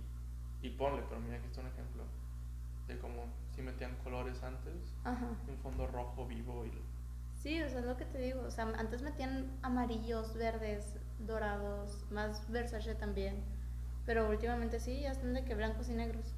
[0.62, 1.02] y ponle.
[1.08, 2.04] Pero mira, aquí está un ejemplo
[2.90, 3.24] de cómo
[3.56, 4.74] si metían colores antes,
[5.06, 5.28] Ajá.
[5.48, 6.72] un fondo rojo vivo y
[7.42, 8.42] Sí, o sea, es lo que te digo.
[8.42, 13.42] O sea, antes metían amarillos, verdes, dorados, más Versace también.
[14.10, 16.34] Pero últimamente sí, ya están de que blancos y negros.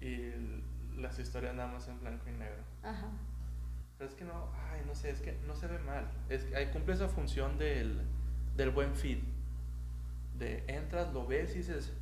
[0.00, 0.30] y
[1.00, 2.62] las historias nada más en blanco y negro.
[2.84, 3.08] Ajá.
[3.98, 6.08] Pero es que no, ay, no sé, es que no se ve mal.
[6.28, 8.02] Es que cumple esa función del,
[8.56, 9.18] del buen feed.
[10.38, 11.92] De entras, lo ves y dices,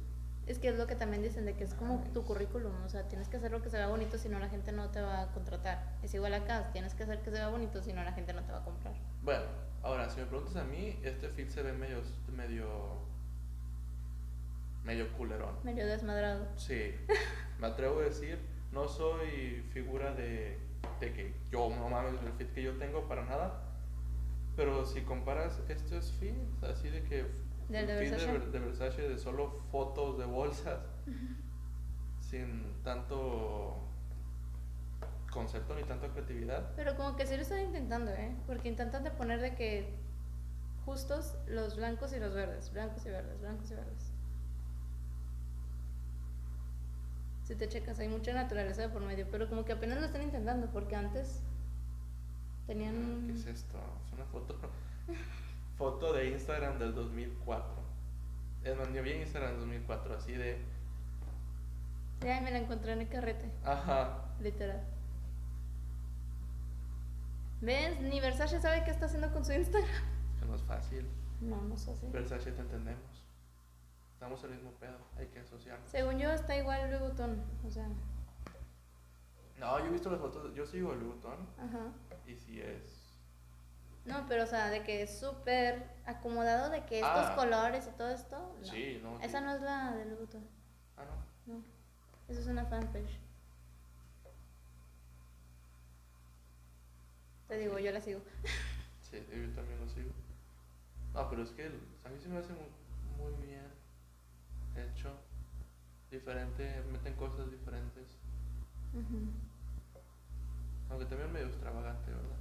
[0.46, 2.88] Es que es lo que también dicen, de que es como Ay, tu currículum, o
[2.90, 5.00] sea, tienes que hacer lo que se vea bonito, si no la gente no te
[5.00, 5.96] va a contratar.
[6.02, 8.42] Es igual acá, tienes que hacer que se vea bonito, si no la gente no
[8.44, 8.94] te va a comprar.
[9.22, 9.44] bueno,
[9.82, 13.08] ahora, si me preguntas a mí, este feed se ve medio, medio,
[14.90, 15.54] medio culerón.
[15.62, 16.48] Medio desmadrado.
[16.56, 16.94] Sí,
[17.60, 18.38] me atrevo a decir,
[18.72, 20.58] no soy figura de,
[20.98, 23.62] de que yo, no mames, el fit que yo tengo para nada.
[24.56, 27.24] Pero si comparas estos feeds, así de que
[27.68, 28.38] ¿Del de Versace?
[28.38, 30.80] de, de Versace de solo fotos de bolsas,
[32.20, 33.86] sin tanto
[35.30, 36.72] concepto ni tanta creatividad.
[36.74, 38.34] Pero como que sí lo están intentando, ¿eh?
[38.48, 39.94] Porque intentan de poner de que
[40.84, 43.99] justos los blancos y los verdes, blancos y verdes, blancos y verdes.
[47.50, 50.22] Si te checas, hay mucha naturaleza de por medio, pero como que apenas lo están
[50.22, 51.42] intentando, porque antes
[52.68, 53.24] tenían...
[53.26, 53.76] ¿Qué es esto?
[54.06, 54.56] Es una foto,
[55.76, 57.72] foto de Instagram del 2004.
[58.62, 60.58] Es más, yo vi en Instagram del 2004, así de,
[62.20, 64.84] Ay, me la encontré en el carrete, ajá, literal.
[67.62, 68.00] ¿Ves?
[68.00, 69.90] Ni Versace sabe qué está haciendo con su Instagram.
[70.38, 71.04] que no es fácil.
[71.40, 72.06] No, no sé así.
[72.12, 73.29] Versace te entendemos.
[74.20, 75.88] Estamos en el mismo pedo, hay que asociarnos.
[75.88, 77.88] Según yo está igual Louis Vuitton, o sea,
[79.58, 81.86] No, yo he visto las fotos, yo sigo el Louis Vuitton ajá.
[82.26, 83.16] y si es...
[84.04, 87.34] No, pero o sea, de que es súper acomodado, de que estos Ah.
[87.34, 88.36] colores y todo esto.
[88.60, 88.64] No.
[88.66, 89.18] Sí, no.
[89.20, 89.44] Esa sí.
[89.46, 90.46] no es la de Louis Vuitton,
[90.98, 91.04] Ah,
[91.46, 91.54] no.
[91.54, 91.62] no.
[92.28, 93.18] Esa es una fanpage.
[97.48, 98.20] Te digo, yo la sigo.
[99.00, 100.10] Sí, yo también lo sigo.
[101.14, 101.64] Ah, pero es que
[102.04, 103.79] a mí se me hace muy, muy bien
[104.76, 105.12] hecho.
[106.10, 108.18] Diferente, meten cosas diferentes.
[110.90, 112.36] Aunque también medio extravagante, ¿verdad?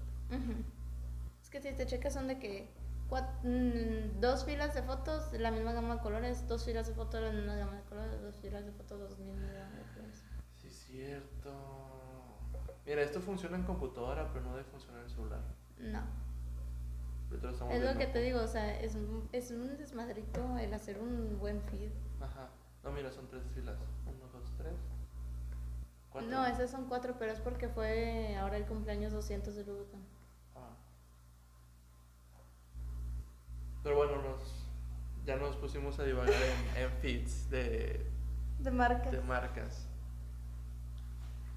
[1.42, 2.68] Es que si te checas son de que
[3.10, 6.94] cuat- mm, dos filas de fotos de la misma gama de colores, dos filas de
[6.94, 9.76] fotos de la misma gama de colores, dos filas de fotos de la misma gama
[9.76, 10.24] de colores.
[10.56, 11.52] Sí, cierto.
[12.86, 15.42] Mira, esto funciona en computadora, pero no debe funcionar en celular.
[15.78, 16.02] No.
[17.72, 18.98] Es lo que te digo, o sea, es,
[19.32, 21.92] es un desmadrito el hacer un buen feed.
[22.22, 22.50] Ajá.
[22.84, 23.78] No, mira, son tres filas.
[24.06, 24.74] Uno, dos, tres.
[26.12, 26.30] Cuatro.
[26.30, 30.02] No, esas son cuatro, pero es porque fue ahora el cumpleaños 200 de Vuitton.
[30.56, 30.76] Ah.
[33.84, 34.65] Pero bueno, nos,
[35.26, 36.34] ya nos pusimos a divagar
[36.76, 38.06] en, en feeds de,
[38.60, 39.12] De marca.
[39.12, 39.88] de marcas.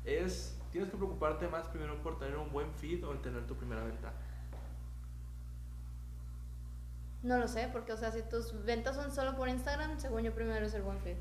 [0.04, 3.54] Es, tienes que preocuparte más primero por tener un buen feed o en tener tu
[3.56, 4.12] primera venta.
[7.22, 10.34] No lo sé, porque, o sea, si tus ventas son solo por Instagram, según yo
[10.34, 11.16] primero es el buen feed.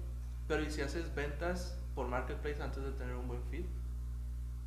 [0.48, 3.66] Pero ¿y si haces ventas por marketplace antes de tener un buen feed?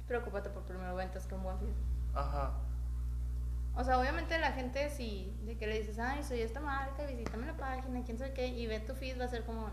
[0.06, 1.72] Preocúpate por primero ventas que un buen feed.
[2.14, 2.52] Ajá.
[3.76, 7.46] O sea, obviamente la gente, si de que le dices, ay, soy esta marca, visítame
[7.46, 9.66] la página, quién sabe qué, y ve tu feed, va a ser como,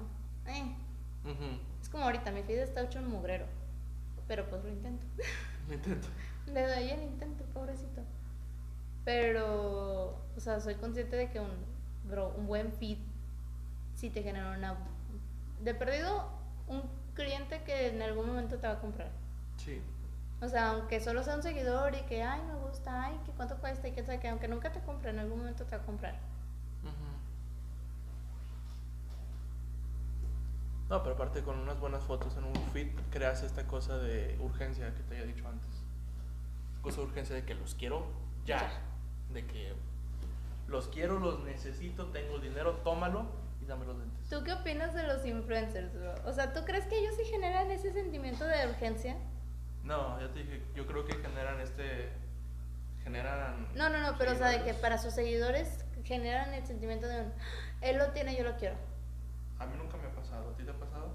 [0.47, 0.75] eh.
[1.23, 1.59] Ujú.
[1.79, 3.45] Es como ahorita, mi feed está hecho en mugrero.
[4.27, 5.05] Pero pues lo intento.
[5.67, 6.07] Lo intento.
[6.47, 8.01] Le doy el intento, pobrecito.
[9.05, 11.49] Pero, o sea, soy consciente de que un,
[12.09, 12.99] bro, un buen fit
[13.95, 14.75] sí te genera una...
[15.61, 16.27] De perdido,
[16.67, 16.83] un
[17.13, 19.11] cliente que en algún momento te va a comprar.
[19.57, 19.81] Sí.
[20.41, 23.57] O sea, aunque solo sea un seguidor y que, ay, me gusta, ay, que cuánto
[23.57, 26.15] cuesta y que que aunque nunca te compre, en algún momento te va a comprar.
[30.91, 34.93] No, pero aparte con unas buenas fotos en un feed creas esta cosa de urgencia
[34.93, 35.69] que te había dicho antes.
[36.81, 38.07] Cosa de urgencia de que los quiero
[38.45, 38.59] ya.
[38.59, 38.90] Ya.
[39.33, 39.73] De que
[40.67, 43.25] los quiero, los necesito, tengo el dinero, tómalo
[43.61, 44.29] y dame los lentes.
[44.29, 46.15] ¿Tú qué opinas de los influencers, bro?
[46.25, 49.17] O sea, ¿tú crees que ellos sí generan ese sentimiento de urgencia?
[49.83, 52.09] No, ya te dije, yo creo que generan este.
[53.03, 53.67] Generan.
[53.75, 57.21] No, no, no, pero o sea, de que para sus seguidores generan el sentimiento de
[57.21, 57.33] un,
[57.81, 58.75] él lo tiene, yo lo quiero.
[59.59, 60.51] A mí nunca me ha pasado.
[60.51, 61.13] ¿A ti te ha pasado?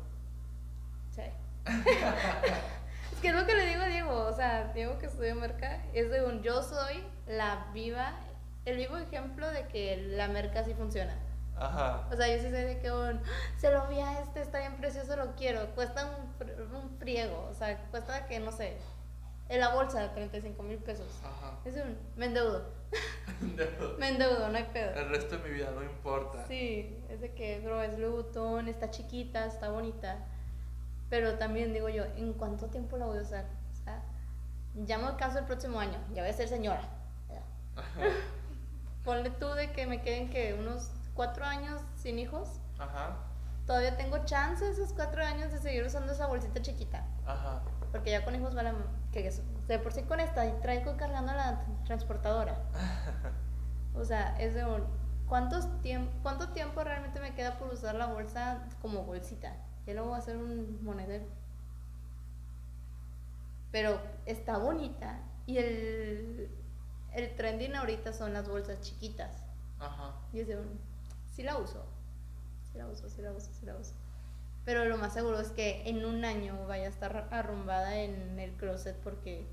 [1.10, 1.22] Sí.
[3.12, 5.84] es que es lo que le digo a Diego, o sea, Diego que estudió merca,
[5.94, 8.12] es de un yo soy la viva,
[8.64, 11.14] el vivo ejemplo de que la merca sí funciona.
[11.58, 12.06] Ajá.
[12.12, 13.20] O sea, yo sí sé de que un,
[13.56, 15.66] se lo vi a este, está bien precioso, lo quiero.
[15.74, 18.76] Cuesta un, un friego, o sea, cuesta que, no sé,
[19.48, 21.06] en la bolsa de 35 mil pesos.
[21.24, 21.54] Ajá.
[21.64, 22.74] Es un, me endeudo,
[23.40, 24.90] De- me endeudo, no hay pedo.
[25.00, 26.44] El resto de mi vida no importa.
[26.46, 30.18] Sí, es de que, bro, es Louis Vuitton, está chiquita, está bonita.
[31.08, 33.44] Pero también digo yo, ¿en cuánto tiempo la voy a usar?
[33.72, 34.02] O sea,
[34.84, 36.82] ya me caso el próximo año, ya voy a ser señora.
[39.04, 42.60] Ponle tú de que me queden que unos cuatro años sin hijos.
[42.78, 43.16] Ajá.
[43.66, 47.04] Todavía tengo chance esos cuatro años de seguir usando esa bolsita chiquita.
[47.26, 47.62] Ajá.
[47.92, 48.78] Porque ya con hijos vale m-
[49.12, 49.42] que eso.
[49.66, 52.62] De por sí con esta y traigo cargando la transportadora.
[53.98, 54.84] O sea, es de un.
[55.26, 59.56] ¿Cuántos tiemp ¿Cuánto tiempo realmente me queda por usar la bolsa como bolsita?
[59.86, 61.24] Ya luego voy a hacer un monedero.
[63.72, 65.18] Pero está bonita.
[65.46, 66.50] Y el,
[67.16, 69.42] el trending ahorita son las bolsas chiquitas.
[69.80, 70.14] Ajá.
[70.32, 70.78] Y es de un.
[71.32, 71.84] Sí la uso.
[72.70, 73.94] Sí la uso, sí la uso, sí la uso.
[74.66, 78.52] Pero lo más seguro es que en un año vaya a estar arrumbada en el
[78.52, 79.46] closet porque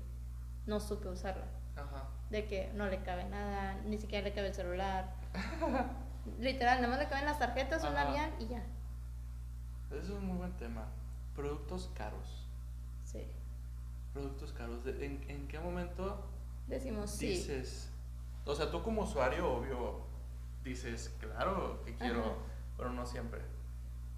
[0.66, 1.46] no supe usarla.
[1.76, 2.08] Ajá.
[2.30, 5.14] De que no le cabe nada, ni siquiera le cabe el celular.
[6.40, 8.04] Literal, nada más le caben las tarjetas, un Ajá.
[8.04, 8.62] labial y ya.
[9.90, 10.86] Ese es un muy buen tema.
[11.34, 12.46] Productos caros.
[13.04, 13.26] Sí.
[14.12, 14.84] Productos caros.
[14.86, 16.24] ¿En, en qué momento
[16.66, 17.28] Decimos sí.
[17.28, 17.90] dices?
[18.44, 20.00] O sea, tú como usuario, obvio,
[20.62, 22.34] dices, claro que quiero, Ajá.
[22.76, 23.40] pero no siempre.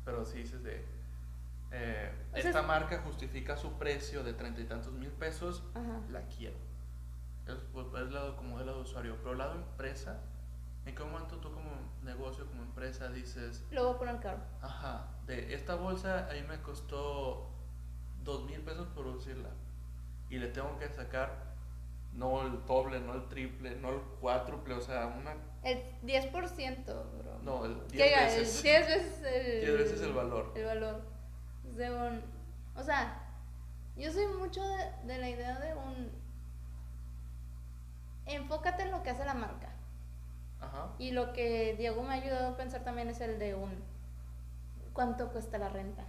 [0.05, 0.85] Pero sí dices de.
[1.73, 5.63] eh, O sea, esta es- marca justifica su precio de treinta y tantos mil pesos,
[5.75, 6.01] Ajá.
[6.11, 6.57] la quiero.
[7.47, 9.17] Es, pues, es lado, como del lado usuario.
[9.23, 10.21] Pero lado empresa,
[10.85, 11.71] ¿en qué momento tú como
[12.03, 14.39] negocio, como empresa, dices, Lo voy a poner caro.
[14.63, 17.49] Ajá, de esta bolsa a mí me costó
[18.25, 19.51] dos mil pesos producirla
[20.31, 21.55] y le tengo que sacar
[22.17, 27.39] no el doble, no el triple, no el cuádruple, o sea, una, El 10%, bro.
[27.43, 30.53] no, el Que 10 diga, el veces, 10 veces el, 10 veces el valor.
[30.57, 31.03] El valor.
[31.77, 32.23] De un,
[32.75, 33.23] o sea,
[33.97, 36.11] yo soy mucho de, de la idea de un...
[38.27, 39.69] Enfócate en lo que hace la marca.
[40.61, 43.85] Ajá, Y lo que Diego me ha ayudado a pensar también es el de un...
[44.93, 46.05] ¿Cuánto cuesta la renta?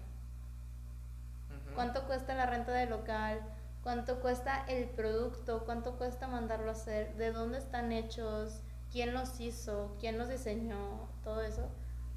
[1.75, 3.41] ¿Cuánto cuesta la renta del local?
[3.87, 5.63] ¿Cuánto cuesta el producto?
[5.63, 7.15] ¿Cuánto cuesta mandarlo a hacer?
[7.15, 8.59] ¿De dónde están hechos?
[8.91, 9.95] ¿Quién los hizo?
[10.01, 11.07] ¿Quién los diseñó?
[11.23, 11.69] Todo eso.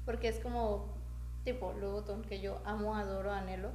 [0.03, 0.93] Porque es como,
[1.45, 3.69] tipo, Vuitton, que yo amo, adoro, anhelo.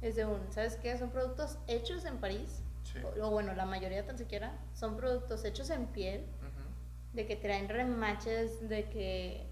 [0.00, 0.96] Es de un, ¿sabes qué?
[0.96, 2.62] Son productos hechos en París.
[2.84, 3.00] Sí.
[3.20, 4.58] O, o bueno, la mayoría tan siquiera.
[4.72, 6.24] Son productos hechos en piel.
[7.12, 9.46] De que traen remaches, de que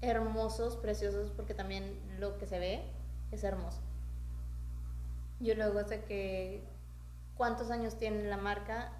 [0.00, 2.82] hermosos, preciosos, porque también lo que se ve
[3.30, 3.82] es hermoso.
[5.38, 6.71] Yo luego sé que
[7.42, 8.92] cuántos años tiene la marca,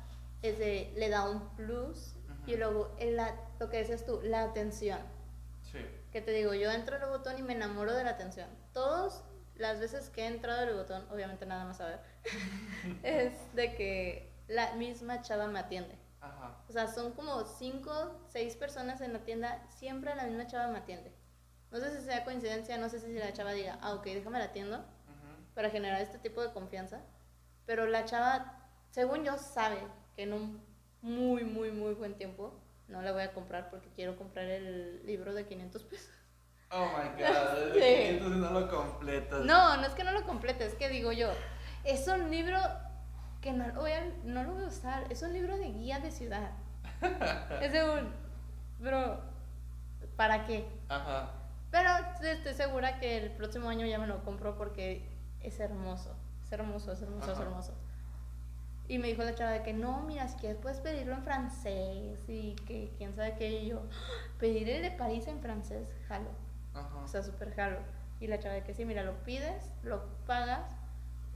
[0.42, 2.16] es de, le da un plus.
[2.44, 4.98] Y luego el la- lo que dices tú, la atención.
[5.70, 5.78] Sí,
[6.10, 8.48] Que te digo, yo entro al botón y me enamoro de la atención.
[8.72, 9.22] Todas
[9.54, 12.00] las veces que he entrado al botón, obviamente nada más a ver,
[13.04, 15.96] es de que la misma chava me atiende.
[16.20, 17.92] ajá, O sea, son como cinco,
[18.28, 21.12] seis personas en la tienda, siempre la misma chava me atiende.
[21.70, 24.46] No sé si sea coincidencia, no sé si la chava diga, ah, ok, déjame la
[24.46, 27.02] atiendo ujú, para generar este tipo de confianza.
[27.66, 28.58] Pero la chava,
[28.90, 29.78] según yo, sabe
[30.16, 30.62] que en un
[31.00, 32.54] muy, muy, muy buen tiempo
[32.88, 36.10] no la voy a comprar porque quiero comprar el libro de 500 pesos.
[36.70, 37.80] Oh my god, Sí.
[37.80, 39.44] de 500 y no lo completas.
[39.44, 41.30] No, no es que no lo complete, es que digo yo,
[41.84, 42.58] es un libro
[43.40, 45.98] que no lo voy a, no lo voy a usar, es un libro de guía
[46.00, 46.50] de ciudad.
[47.60, 48.12] es de un,
[48.78, 49.20] bro,
[50.16, 50.66] ¿para qué?
[50.88, 51.30] Ajá,
[51.70, 51.88] Pero
[52.22, 55.08] estoy segura que el próximo año ya me lo compro porque
[55.40, 56.14] es hermoso,
[56.54, 57.42] es hermoso, es hermoso, es Ajá.
[57.48, 57.72] hermoso.
[58.88, 62.20] Y me dijo la chava de que no, mira, si quieres puedes pedirlo en francés
[62.28, 63.48] y que quién sabe qué.
[63.62, 66.28] Y yo, "Ah, pedir el de París en francés, jalo.
[66.74, 66.96] Ajá.
[67.02, 67.78] O sea, súper jalo.
[68.20, 70.70] Y la chava de que sí, mira, lo pides, lo pagas.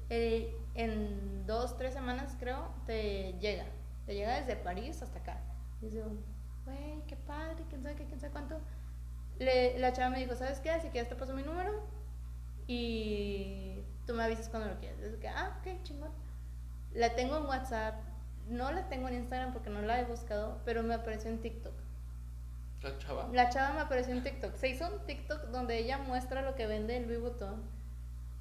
[0.09, 3.65] eh, en dos, tres semanas creo, te llega.
[4.07, 5.41] Te llega desde París hasta acá.
[5.83, 6.05] Y yo,
[6.65, 8.61] güey, qué padre, quién sabe qué, quién sabe cuánto.
[9.41, 10.79] Le- la chava me dijo, ¿sabes qué?
[10.81, 11.73] Si quieres te paso mi número
[12.69, 15.01] y tú me avisas cuando lo quieras.
[15.01, 16.11] Es que, ah, ok, chingón.
[16.93, 17.97] La tengo en WhatsApp,
[18.49, 21.75] no la tengo en Instagram porque no la he buscado, pero me apareció en TikTok.
[22.83, 23.29] La chava.
[23.33, 24.55] La chava me apareció en TikTok.
[24.55, 27.63] Se hizo un TikTok donde ella muestra lo que vende el Louis Vuitton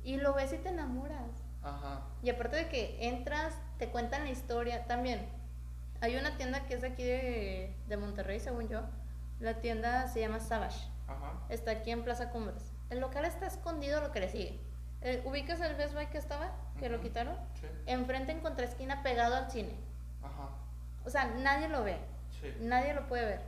[0.04, 1.32] y lo ves y te enamoras.
[1.64, 2.02] Ajá.
[2.22, 4.86] Y aparte de que entras, te cuentan la historia.
[4.86, 5.28] También
[6.02, 8.82] hay una tienda que es de aquí de, de Monterrey, según yo.
[9.40, 10.88] La tienda se llama Savage.
[11.08, 11.34] Ajá.
[11.50, 12.72] Está aquí en Plaza Cumbres.
[12.90, 14.60] El local está escondido lo que le sigue.
[15.02, 16.52] Eh, ¿Ubicas el Best Buy que estaba?
[16.80, 17.36] Que lo quitaron.
[17.60, 17.68] Sí.
[17.86, 19.76] Enfrente en contraesquina pegado al cine.
[20.24, 20.50] Ajá.
[21.06, 21.98] O sea, nadie lo ve.
[22.42, 22.54] Sí.
[22.62, 23.42] Nadie lo puede ver.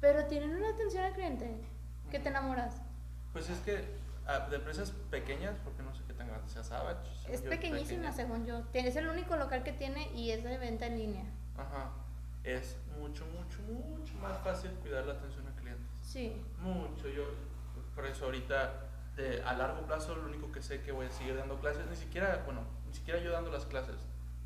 [0.00, 1.50] Pero tienen una atención al cliente
[2.10, 2.76] que te enamoras.
[3.32, 3.84] Pues es que
[4.26, 7.08] ah, de empresas pequeñas, porque no sé qué tan grande sea Savage.
[7.28, 8.12] Es pequeñísima, pequeña.
[8.12, 8.62] según yo.
[8.74, 11.24] Es el único local que tiene y es de venta en línea.
[11.56, 11.90] Ajá.
[12.44, 15.82] Es mucho, mucho, mucho más fácil cuidar la atención al cliente.
[16.02, 16.44] Sí.
[16.60, 17.08] Mucho.
[17.08, 17.24] Yo,
[17.94, 18.72] por eso ahorita,
[19.16, 21.96] de, a largo plazo, lo único que sé que voy a seguir dando clases, ni
[21.96, 23.96] siquiera, bueno, ni siquiera yo dando las clases,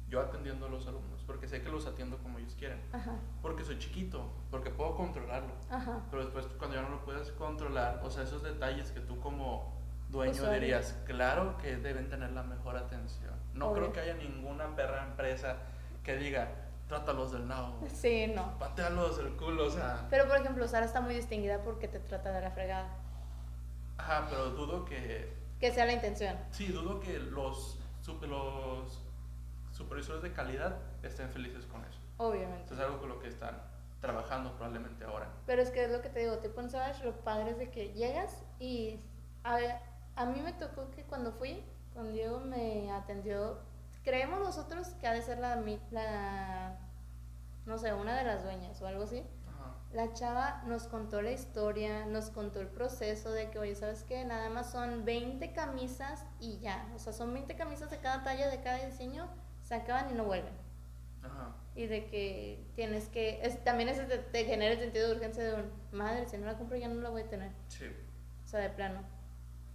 [0.09, 2.81] yo atendiendo a los alumnos, porque sé que los atiendo como ellos quieren.
[2.93, 3.13] Ajá.
[3.43, 5.53] Porque soy chiquito, porque puedo controlarlo.
[5.71, 6.01] Ajá.
[6.11, 9.77] Pero después cuando ya no lo puedes controlar, o sea, esos detalles que tú como
[10.11, 13.35] dueño dirías, claro que deben tener la mejor atención.
[13.55, 13.83] No Obvio.
[13.83, 15.57] creo que haya ninguna perra empresa
[16.03, 16.49] que diga,
[16.89, 18.59] trátalos del nabo, Sí, no.
[18.59, 22.33] patealos del culo, o sea, Pero por ejemplo, Sara está muy distinguida porque te trata
[22.33, 22.89] de la fregada.
[23.99, 26.37] Ajá, pero dudo que, Que sea la intención.
[26.51, 27.79] sí, dudo que los,
[28.23, 29.03] los
[29.73, 31.99] supervisores de calidad estén felices con eso.
[32.17, 32.73] Obviamente.
[32.75, 33.61] Es algo con lo que están
[34.01, 35.29] trabajando probablemente ahora.
[35.47, 37.71] Pero es que es lo que te digo, tipo en Savage, lo padre es de
[37.71, 39.01] que llegas y
[39.45, 39.59] a,
[40.17, 41.63] a mí me tocó que cuando fui,
[41.95, 43.59] con Diego me atendió,
[44.05, 46.77] creemos nosotros que ha de ser la, mi- la
[47.67, 49.23] no sé, una de las dueñas o algo así.
[49.93, 54.25] La chava nos contó la historia, nos contó el proceso de que, oye, ¿sabes qué?
[54.25, 56.87] Nada más son 20 camisas y ya.
[56.95, 59.27] O sea, son 20 camisas de cada talla, de cada diseño,
[59.63, 60.53] se acaban y no vuelven.
[61.23, 61.55] Ajá.
[61.75, 63.41] Y de que tienes que.
[63.43, 65.73] es- también eso te, te genera el sentido de urgencia de un.
[65.91, 67.51] Madre, si no la compro ya no la voy a tener.
[67.69, 67.87] Sí.
[68.45, 69.01] O sea, de plano.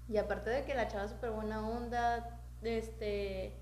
[0.08, 3.58] Y aparte de que la chava súper buena onda, este.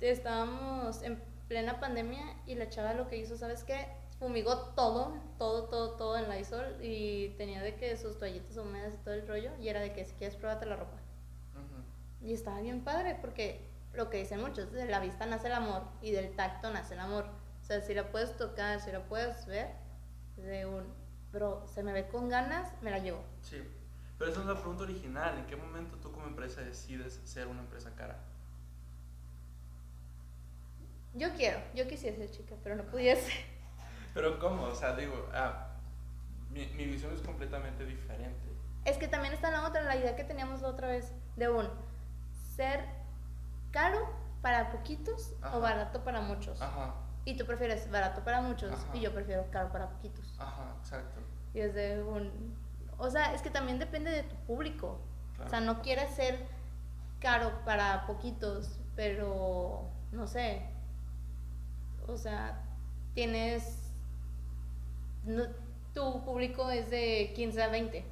[0.00, 3.86] Estábamos en plena pandemia y la chava lo que hizo, ¿sabes qué?
[4.20, 8.98] Fumigó todo, todo, todo, todo en Lysol y tenía de que sus toallitas húmedas y
[8.98, 9.50] todo el rollo.
[9.58, 10.98] Y era de que si quieres, pruébate la ropa.
[12.22, 15.82] Y estaba bien padre porque lo que dicen muchos, de la vista nace el amor
[16.02, 17.24] y del tacto nace el amor.
[17.62, 19.68] O sea, si la puedes tocar, si la puedes ver,
[20.36, 20.84] de un,
[21.32, 23.22] bro, se me ve con ganas, me la llevo.
[23.40, 23.62] Sí,
[24.18, 25.38] pero esa es la pregunta original.
[25.38, 28.18] ¿En qué momento tú como empresa decides ser una empresa cara?
[31.14, 33.32] Yo quiero, yo quisiera ser chica, pero no pudiese.
[34.14, 34.64] Pero ¿cómo?
[34.64, 35.68] O sea, digo, ah,
[36.50, 38.40] mi, mi visión es completamente diferente.
[38.84, 41.68] Es que también está la otra, la idea que teníamos la otra vez, de un
[42.56, 42.84] ser
[43.70, 43.98] caro
[44.42, 45.56] para poquitos Ajá.
[45.56, 46.60] o barato para muchos.
[46.60, 46.94] Ajá,
[47.24, 48.96] Y tú prefieres barato para muchos Ajá.
[48.96, 50.34] y yo prefiero caro para poquitos.
[50.38, 51.20] ajá, exacto.
[51.54, 52.56] Y es de un...
[52.98, 54.98] O sea, es que también depende de tu público.
[55.34, 55.46] Claro.
[55.46, 56.46] O sea, no quieres ser
[57.20, 60.62] caro para poquitos, pero no sé.
[62.06, 62.60] O sea,
[63.14, 63.79] tienes.
[65.24, 65.46] No-
[65.94, 68.04] tu público es de 15 a 20.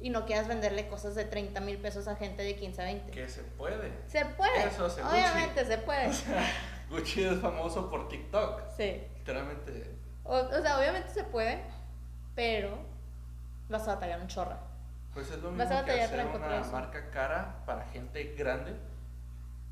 [0.00, 3.10] Y no quieras venderle cosas de 30 mil pesos a gente de 15 a 20.
[3.10, 3.92] Que se puede.
[4.06, 4.66] Se puede.
[4.66, 6.10] Eso hace Obviamente se puede.
[6.90, 8.62] Gucci es famoso por TikTok.
[8.76, 9.02] Sí.
[9.18, 9.94] Literalmente.
[10.24, 11.62] O, o sea, obviamente se puede,
[12.34, 12.78] pero
[13.68, 14.56] vas a batallar un chorro.
[15.14, 16.72] Pues es lo Vas a mismo que batallar hacer una eso.
[16.72, 18.74] marca cara para gente grande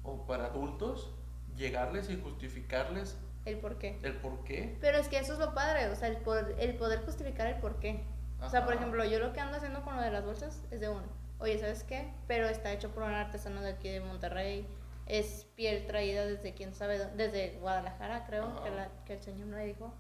[0.05, 1.11] o para adultos,
[1.57, 3.99] llegarles y justificarles El por qué.
[4.03, 4.77] el por qué.
[4.81, 7.57] Pero es que eso es lo padre, o sea, el poder, el poder justificar el
[7.61, 8.05] por qué.
[8.41, 8.81] O sea, por Ajá.
[8.83, 11.03] ejemplo, yo lo que ando haciendo con lo de las bolsas es de un,
[11.39, 12.13] oye, ¿sabes qué?
[12.29, 14.67] Pero está hecho por un artesano de aquí de Monterrey,
[15.07, 18.63] es piel traída desde quién sabe dónde, desde Guadalajara, creo, Ajá.
[18.65, 19.93] que, la- que el señor me dijo.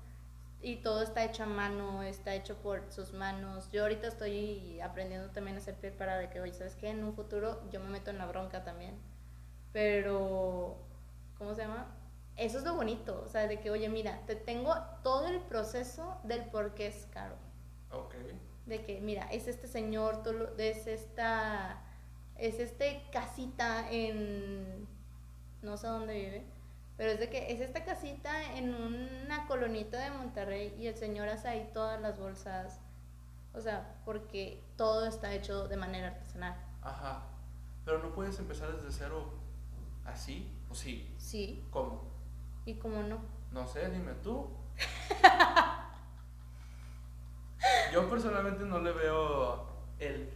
[0.60, 3.68] Y todo está hecho a mano, está hecho por sus manos.
[3.72, 6.88] Yo ahorita estoy aprendiendo también a hacer piel para de que, oye, ¿sabes qué?
[6.90, 8.94] En un futuro yo me meto en la bronca también.
[9.72, 10.76] Pero,
[11.38, 11.86] ¿cómo se llama?
[12.36, 16.18] Eso es lo bonito, o sea, de que, oye, mira, te tengo todo el proceso
[16.24, 17.36] del por qué es caro.
[17.90, 18.14] Ok.
[18.66, 20.22] De que, mira, es este señor,
[20.58, 21.82] es esta,
[22.36, 24.86] es este casita en,
[25.60, 26.46] no sé dónde vive,
[26.96, 31.28] pero es de que es esta casita en una colonita de Monterrey y el señor
[31.28, 32.80] hace ahí todas las bolsas.
[33.54, 36.56] O sea, porque todo está hecho de manera artesanal.
[36.80, 37.24] Ajá.
[37.84, 39.30] Pero no puedes empezar desde cero
[40.04, 41.12] así, ¿o sí?
[41.18, 41.64] Sí.
[41.70, 42.11] ¿Cómo?
[42.64, 43.18] ¿Y cómo no?
[43.50, 44.48] No sé, dime tú.
[47.92, 49.66] Yo personalmente no le veo
[49.98, 50.32] el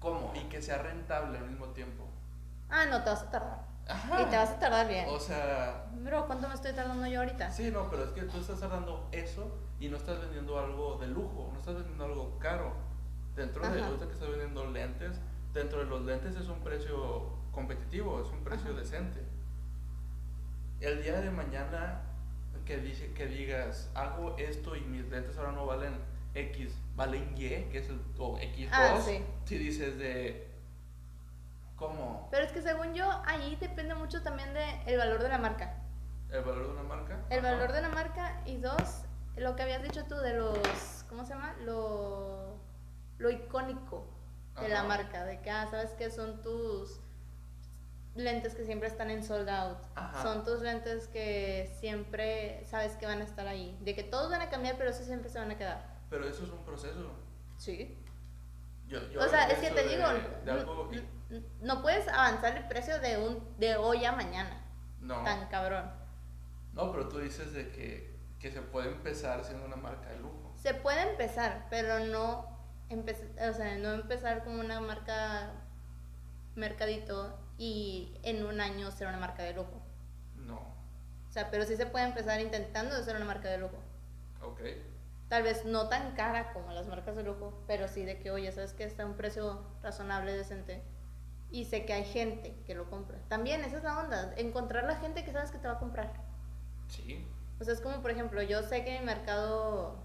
[0.00, 2.04] cómo y que sea rentable al mismo tiempo.
[2.68, 3.66] Ah, no, te vas a tardar.
[3.88, 4.22] Ajá.
[4.22, 5.06] Y te vas a tardar bien.
[5.08, 7.50] O sea, Bro, ¿cuánto me estoy tardando yo ahorita?
[7.52, 11.06] sí, no, pero es que tú estás dando eso y no estás vendiendo algo de
[11.06, 12.72] lujo, no estás vendiendo algo caro.
[13.36, 13.86] Dentro de Ajá.
[13.88, 15.20] ahorita que estás vendiendo lentes,
[15.52, 18.80] dentro de los lentes es un precio competitivo, es un precio Ajá.
[18.80, 19.22] decente.
[20.80, 22.02] El día de mañana
[22.64, 25.94] que, dice, que digas, hago esto y mis lentes ahora no valen
[26.34, 29.24] X, valen Y, que es el, o X2, Ah, sí.
[29.44, 30.50] si dices de,
[31.76, 32.28] ¿cómo?
[32.30, 35.82] Pero es que según yo, ahí depende mucho también del valor de la marca.
[36.30, 37.18] ¿El valor de una marca?
[37.30, 37.52] El Ajá.
[37.54, 39.04] valor de la marca y dos,
[39.36, 41.54] lo que habías dicho tú de los, ¿cómo se llama?
[41.60, 42.56] Lo,
[43.18, 44.04] lo icónico
[44.60, 47.00] de la marca, de que, ah, sabes que son tus
[48.16, 50.22] lentes que siempre están en sold out, Ajá.
[50.22, 54.42] son tus lentes que siempre sabes que van a estar ahí, de que todos van
[54.42, 55.96] a cambiar, pero sí siempre se van a quedar.
[56.10, 57.10] Pero eso es un proceso.
[57.58, 57.98] Sí.
[58.88, 60.06] Yo, yo o sea, es que te de- digo,
[60.44, 60.90] de algo
[61.60, 64.62] no puedes avanzar el precio de un de hoy a mañana,
[65.00, 65.90] no, tan cabrón.
[66.72, 70.54] no, pero tú dices de que, que se puede empezar siendo una marca de lujo.
[70.56, 72.46] Se puede empezar, pero no,
[72.88, 75.50] empe- o sea, no empezar como una marca
[76.54, 79.82] mercadito y en un año ser una marca de lujo.
[80.36, 80.58] No,
[81.28, 83.78] O sea, pero sí se puede empezar intentando ser una marca de lujo.
[84.42, 84.60] ok.
[85.28, 88.52] Tal vez no tan cara como las marcas de lujo, pero sí de que, oye,
[88.52, 90.82] sabes que está a un precio razonable, decente.
[91.50, 93.18] Y sé que hay gente que lo compra.
[93.28, 96.12] También esa es la onda, encontrar la gente que sabes que te va a comprar.
[96.88, 97.26] Sí,
[97.60, 99.96] O sea, es como, por ejemplo, yo sé que mi mercado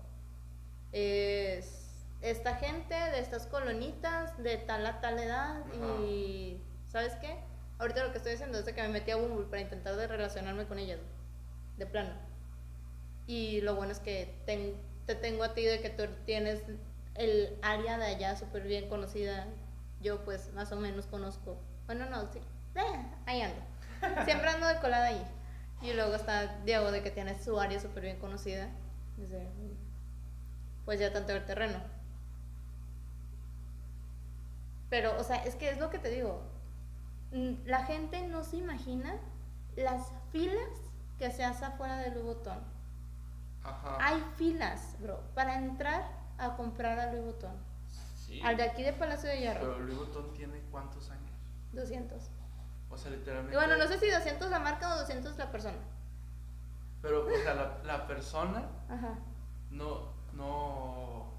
[0.91, 1.78] es
[2.22, 5.62] esta gente de estas colonitas de tal a tal edad
[6.04, 6.62] y
[6.92, 7.36] ¿sabes qué?
[7.80, 10.08] Ahorita lo que estoy haciendo es de que me metí a Bumble para intentar de
[10.08, 11.00] relacionarme con ellas,
[11.78, 12.12] de plano.
[13.28, 14.76] Y lo bueno es que ten-
[15.06, 16.62] te tengo a ti de que tú tienes
[17.16, 19.48] el área de allá súper bien conocida.
[20.02, 21.58] Yo pues más o menos conozco.
[21.86, 22.39] Bueno, no, sí.
[22.76, 23.62] Eh, ahí ando.
[24.26, 25.24] Siempre ando de colada ahí.
[25.82, 28.70] Y luego está Diego de que tiene su área súper bien conocida.
[29.18, 29.48] Dice,
[30.86, 31.80] pues ya tanto el terreno.
[34.89, 36.42] Pero, o sea, es que es lo que te digo.
[37.32, 39.16] La gente no se imagina
[39.76, 40.70] las filas
[41.18, 42.60] que se hace afuera de Louis Vuitton.
[43.64, 43.98] ajá.
[44.02, 46.04] Hay filas, bro, para entrar
[46.38, 47.56] a comprar a Louis Vuitton.
[48.16, 48.42] sí.
[48.44, 51.32] Al de aquí de Palacio de Hierro, Pero Louis Vuitton tiene cuántos años?
[51.74, 52.22] 200.
[52.90, 53.54] O sea, literalmente.
[53.54, 55.78] Y bueno, no sé si 200 la marca o 200 la persona.
[57.02, 59.16] Pero, o sea, la, la persona Ajá.
[59.70, 61.32] no, no,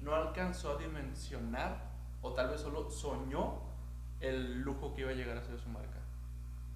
[0.00, 1.78] no alcanzó a dimensionar,
[2.20, 3.60] o tal vez solo soñó
[4.28, 5.98] el lujo que iba a llegar a ser su marca.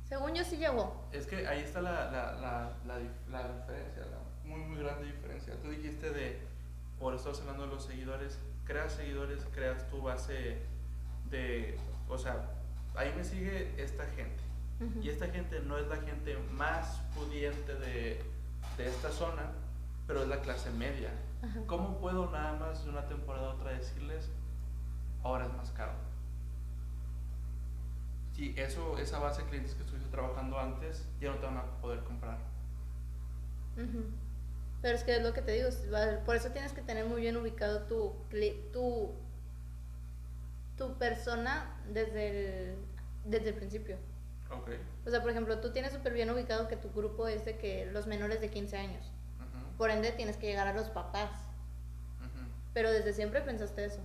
[0.09, 1.07] Según yo sí llegó.
[1.12, 5.07] Es que ahí está la, la, la, la, dif- la diferencia, la muy, muy grande
[5.07, 5.55] diferencia.
[5.62, 6.40] Tú dijiste de,
[6.98, 10.59] por estás hablando de los seguidores, creas seguidores, creas tu base
[11.30, 11.78] de,
[12.09, 12.51] o sea,
[12.96, 14.40] ahí me sigue esta gente.
[15.03, 18.24] Y esta gente no es la gente más pudiente de,
[18.78, 19.42] de esta zona,
[20.07, 21.11] pero es la clase media.
[21.66, 24.28] ¿Cómo puedo nada más de una temporada a otra decirles,
[25.22, 25.92] ahora es más caro?
[28.41, 31.64] Si eso, esa base de clientes que estuviste trabajando antes, ya no te van a
[31.82, 32.38] poder comprar.
[33.76, 34.03] Ujú.
[34.80, 35.68] Pero es que es lo que te digo,
[36.24, 38.14] por eso tienes que tener muy bien ubicado tu,
[38.72, 39.14] tu,
[40.78, 42.28] tu persona desde
[42.70, 42.76] el,
[43.26, 43.99] desde el principio.
[44.51, 44.70] Ok.
[45.05, 47.91] O sea, por ejemplo, tú tienes súper bien ubicado que tu grupo es de que
[47.93, 49.05] los menores de 15 años.
[49.38, 51.30] Ujú, Por ende, tienes que llegar a los papás.
[52.20, 52.47] ujú.
[52.72, 54.01] Pero desde siempre pensaste eso.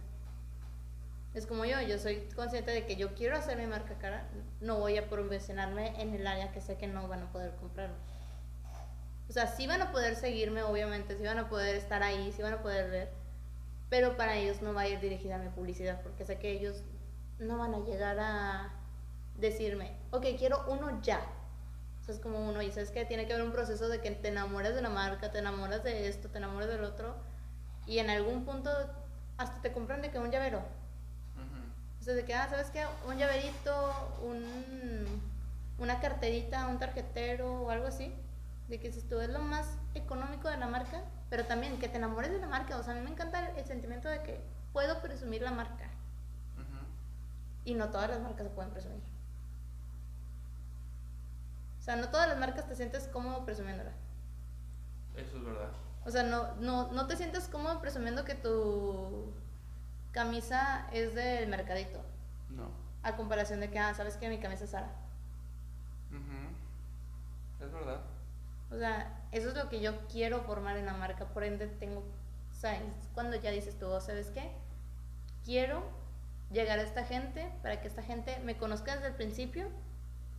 [1.35, 4.25] Es como yo, yo soy consciente de que yo quiero hacer mi marca cara,
[4.61, 7.97] no voy a promocionarme en el área que sé que no van a poder comprarlo.
[9.27, 12.41] O sea, sí van a poder seguirme, obviamente, sí van a poder estar ahí, sí
[12.41, 13.09] van a poder ver,
[13.89, 16.83] pero para ellos no va a ir dirigida mi publicidad, porque sé que ellos
[17.37, 18.71] no van a llegar a
[19.37, 21.19] decirme, ok, quiero uno ya.
[21.99, 24.11] O sea, es como uno, y sabes que tiene que haber un proceso de que
[24.11, 27.13] te enamoras de una marca, te enamoras de esto, te enamoras del otro,
[27.85, 28.71] y en algún punto
[29.37, 30.84] hasta te compran de que un llavero.
[32.05, 32.85] O sea, de que, ah, ¿sabes qué?
[33.07, 35.07] Un llaverito, un,
[35.79, 38.13] una carterita, un tarjetero o algo así.
[38.67, 41.01] De que si tú es lo más económico de la marca,
[41.31, 42.77] pero también que te enamores de la marca.
[42.77, 44.39] O sea, a mí me encanta el, el sentimiento de que
[44.71, 45.89] puedo presumir la marca.
[47.63, 49.01] Y no todas las marcas se pueden presumir.
[51.79, 53.93] sea, no todas las marcas te sientes cómodo presumiéndola.
[55.15, 55.71] Eso es verdad.
[56.05, 59.33] O sea, no, no, no te sientes cómodo presumiendo que tu
[60.15, 62.01] camisa es del mercadito.
[62.49, 62.69] No.
[63.03, 64.89] A comparación de que, ah, sabes que mi camisa es Sara.
[67.59, 68.01] Es verdad.
[68.71, 71.99] O sea, eso es lo que yo quiero formar en la marca, por ende tengo,
[71.99, 72.81] o sea, es
[73.13, 74.51] cuando ya dices tú, ¿sabes qué?
[75.43, 75.83] Quiero
[76.51, 79.67] llegar a esta gente para que esta gente me conozca desde el principio,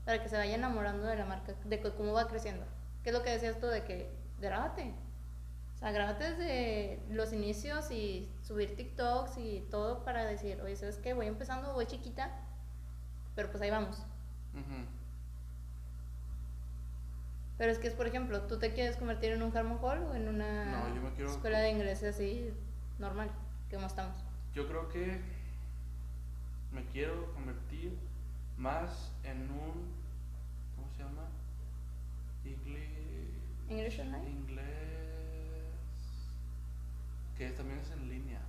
[0.04, 2.64] para que se vaya enamorando de la marca, de cómo va creciendo.
[3.02, 4.10] ¿Qué es lo que decías tú de que
[4.40, 4.94] grábate?
[5.76, 10.96] O sea, grábate desde los inicios y subir TikToks y todo para decir, oye, ¿sabes
[10.96, 11.12] qué?
[11.12, 12.30] Voy empezando, voy chiquita,
[13.34, 14.02] pero pues ahí vamos.
[17.58, 20.14] Pero es que es, por ejemplo, ¿tú te quieres convertir en un Harmon Hall o
[20.14, 22.50] en una escuela de inglés así
[22.98, 23.30] normal?
[23.70, 24.16] ¿Cómo estamos?
[24.54, 25.20] Yo creo que
[26.72, 27.98] me quiero convertir
[28.56, 29.94] más en un.
[30.74, 31.28] ¿Cómo se llama?
[32.46, 33.68] English.
[33.68, 34.30] English Online.
[34.30, 34.85] Inglés.
[37.36, 38.40] Que también es en línea.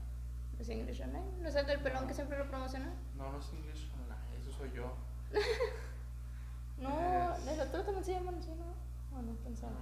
[0.60, 1.42] ¿Es English Online?
[1.42, 2.94] ¿No es el del pelón que siempre lo promociona?
[3.16, 4.94] No, no es English Online, eso soy yo.
[6.82, 7.60] no, es...
[7.60, 8.40] otro también se llama, ¿no?
[9.12, 9.76] Bueno, pensaba.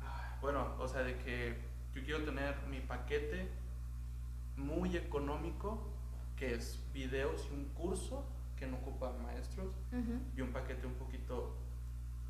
[0.00, 1.56] Ah, bueno, o sea, de que
[1.94, 3.48] yo quiero tener mi paquete
[4.56, 5.82] muy económico,
[6.36, 8.24] que es videos y un curso
[8.56, 9.74] que no ocupa maestros,
[10.36, 11.54] y un paquete un poquito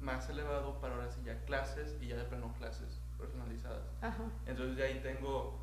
[0.01, 3.85] más elevado para ahora sí ya clases y ya de pleno clases personalizadas.
[4.47, 5.61] Entonces de ahí tengo,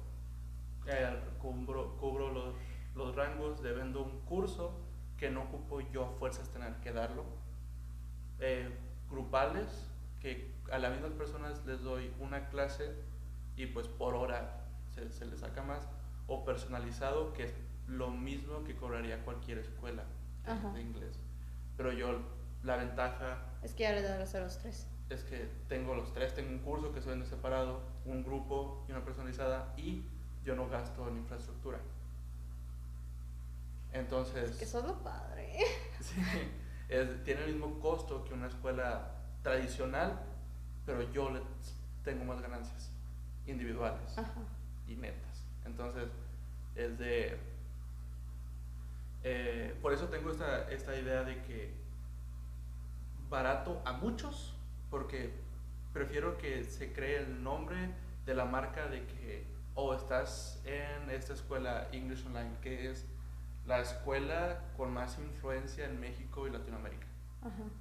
[0.88, 2.56] eh, cubro, cubro los,
[2.96, 4.80] los, rangos de vendo un curso
[5.18, 7.24] que no ocupo yo a fuerzas tener que darlo.
[8.40, 8.70] Eh,
[9.10, 9.88] grupales,
[10.20, 12.96] que a las mismas personas les doy una clase
[13.56, 15.88] y pues por hora se, se les saca más
[16.28, 17.54] o personalizado, que es
[17.88, 20.04] lo mismo que cobraría cualquier escuela
[20.74, 21.20] de, inglés.
[21.78, 22.20] Pero yo,
[22.64, 23.44] la ventaja...
[23.62, 24.88] Es que ya le das a los tres.
[25.12, 28.92] Es que tengo los tres, tengo un curso que se vende separado, un grupo y
[28.92, 30.06] una personalizada, y
[30.46, 31.80] yo no gasto en infraestructura.
[33.92, 34.56] Entonces...
[34.58, 35.58] que eso padre.
[36.00, 36.16] Sí,
[37.24, 39.12] tiene el mismo costo que una escuela
[39.44, 40.20] tradicional,
[40.86, 41.42] pero yo le
[42.04, 42.90] tengo más ganancias
[43.46, 44.16] individuales
[44.88, 45.44] y netas.
[45.66, 46.10] Entonces,
[46.76, 47.38] es de...
[49.24, 51.72] Eh, por eso tengo esta, esta idea de que
[53.30, 54.56] barato a muchos,
[54.92, 55.32] porque
[55.94, 61.34] prefiero que se cree el nombre de la marca de que, oh, estás en esta
[61.34, 63.08] escuela English Online, que es
[63.66, 67.08] la escuela con más influencia en México y Latinoamérica.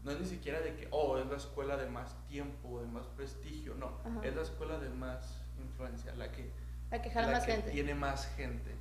[0.04, 3.06] No es ni siquiera de que, oh, es la escuela de más tiempo, de más
[3.08, 3.90] prestigio, no,
[4.22, 6.50] es la escuela de más influencia, la que,
[6.90, 7.70] la que, más gente.
[7.70, 8.74] tiene más gente.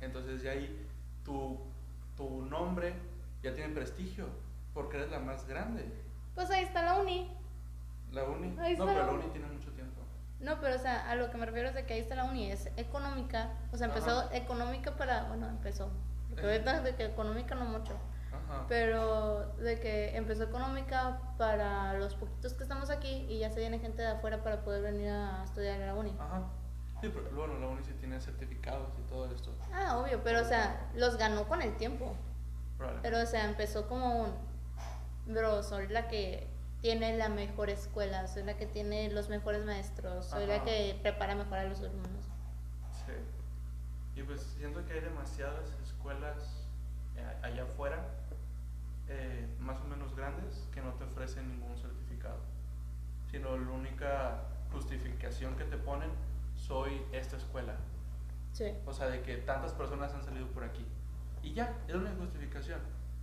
[0.00, 0.86] Entonces ya ahí
[1.22, 1.58] tu,
[2.16, 2.94] tu nombre
[3.42, 4.26] ya tiene prestigio,
[4.72, 5.84] porque eres la más grande.
[6.34, 7.28] Pues ahí está la uni.
[8.12, 8.48] La uni.
[8.50, 10.02] no, pero la uni tiene mucho tiempo.
[10.40, 12.24] No, pero o sea, a lo que me refiero es de que ahí está la
[12.24, 15.90] uni, es económica, o sea, empezó económica para, bueno, empezó,
[16.28, 17.92] porque ahorita de que económica no mucho,
[18.66, 23.78] pero de que empezó económica para los poquitos que estamos aquí y ya se viene
[23.78, 26.16] gente de afuera para poder venir a estudiar en la uni.
[26.18, 26.42] Ajá.
[27.00, 29.54] Sí, pero bueno, la uni sí tiene certificados y todo esto.
[29.72, 32.14] Ah, obvio, pero o sea, los ganó con el tiempo.
[33.02, 34.34] Pero o sea, empezó como un...
[35.26, 36.48] Bro, soy la que
[36.80, 41.34] tiene la mejor escuela, soy la que tiene los mejores maestros, soy la que prepara
[41.34, 42.24] mejor a los alumnos.
[43.06, 43.12] Sí.
[44.20, 46.66] Y pues siento que hay demasiadas escuelas
[47.16, 48.02] eh, allá afuera
[49.08, 52.38] eh, más o menos grandes que no te ofrecen ningún certificado,
[53.30, 56.10] sino la única justificación que te ponen,
[56.54, 57.74] soy esta escuela.
[58.52, 58.72] Sí.
[58.86, 60.86] O sea, de que tantas personas han salido por aquí.
[61.42, 62.80] Y ya, es única justificación.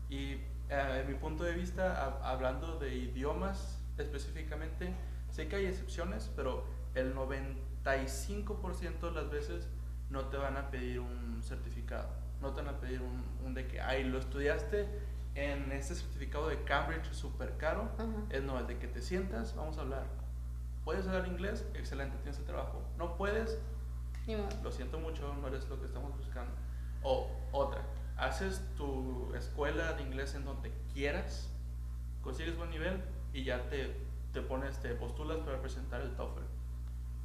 [0.10, 4.94] Y eh, en mi punto de vista, hablando de idiomas específicamente,
[5.32, 6.66] sé que hay excepciones, pero
[6.96, 9.68] el 95% de las veces
[10.10, 12.10] no te van a pedir un certificado.
[12.42, 14.88] No te van a pedir un, un de que, ay, lo estudiaste
[15.38, 17.90] en este certificado de Cambridge súper caro,
[18.30, 20.06] es no, es de que te sientas, vamos a hablar.
[20.84, 21.66] ¿Puedes hablar inglés?
[21.76, 22.82] Excelente, tienes el trabajo.
[22.98, 23.60] ¿No puedes?
[24.64, 26.52] Lo siento mucho, no eres lo que estamos buscando.
[27.04, 27.82] O otra,
[28.18, 31.50] haces tu escuela de inglés en donde quieras,
[32.22, 33.02] consigues buen nivel
[33.34, 33.96] y ya te,
[34.34, 36.44] te pones, te postulas para presentar el TOEFL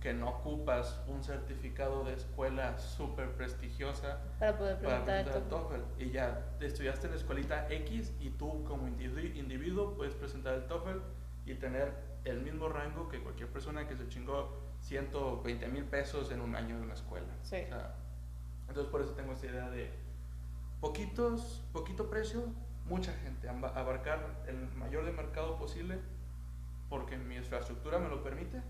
[0.03, 6.03] que no ocupas un certificado de escuela súper prestigiosa para poder presentar el TOEFL.
[6.03, 10.99] Y ya estudiaste en la escuelita X y tú como individuo puedes presentar el TOEFL
[11.47, 11.93] y tener
[12.25, 16.77] el mismo rango que cualquier persona que se chingó 120 mil pesos en un año
[16.77, 17.33] en una escuela.
[17.45, 17.65] Sí.
[18.69, 19.89] entonces por eso tengo esta idea de
[20.83, 22.45] poquitos, poquito precio,
[22.87, 26.01] mucha gente, abarcar el mayor de mercado posible
[26.91, 28.61] porque mi infraestructura me lo permite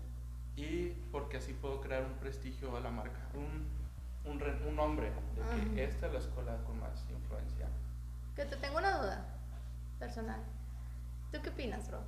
[0.55, 5.41] y porque así puedo crear un prestigio a la marca, un, un, un nombre de
[5.41, 5.73] Ajá.
[5.73, 7.67] que esta es la escuela con más influencia.
[8.35, 9.25] Que te tengo una duda
[9.97, 10.39] personal.
[11.31, 12.01] ¿Tú qué opinas, bro?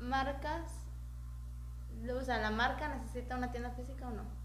[0.00, 0.72] ¿Marcas?
[2.12, 4.37] O sea, ¿la marca necesita una tienda física o no?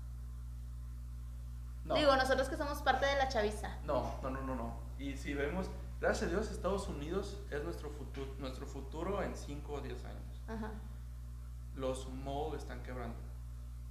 [1.85, 1.95] No.
[1.95, 3.77] Digo, nosotros que somos parte de la chaviza.
[3.85, 4.79] No, no, no, no, no.
[4.97, 5.69] Y si vemos,
[5.99, 10.41] gracias a Dios, Estados Unidos es nuestro futuro, nuestro futuro en 5 o 10 años.
[10.47, 10.71] Ajá.
[11.75, 13.17] Los malls están quebrando.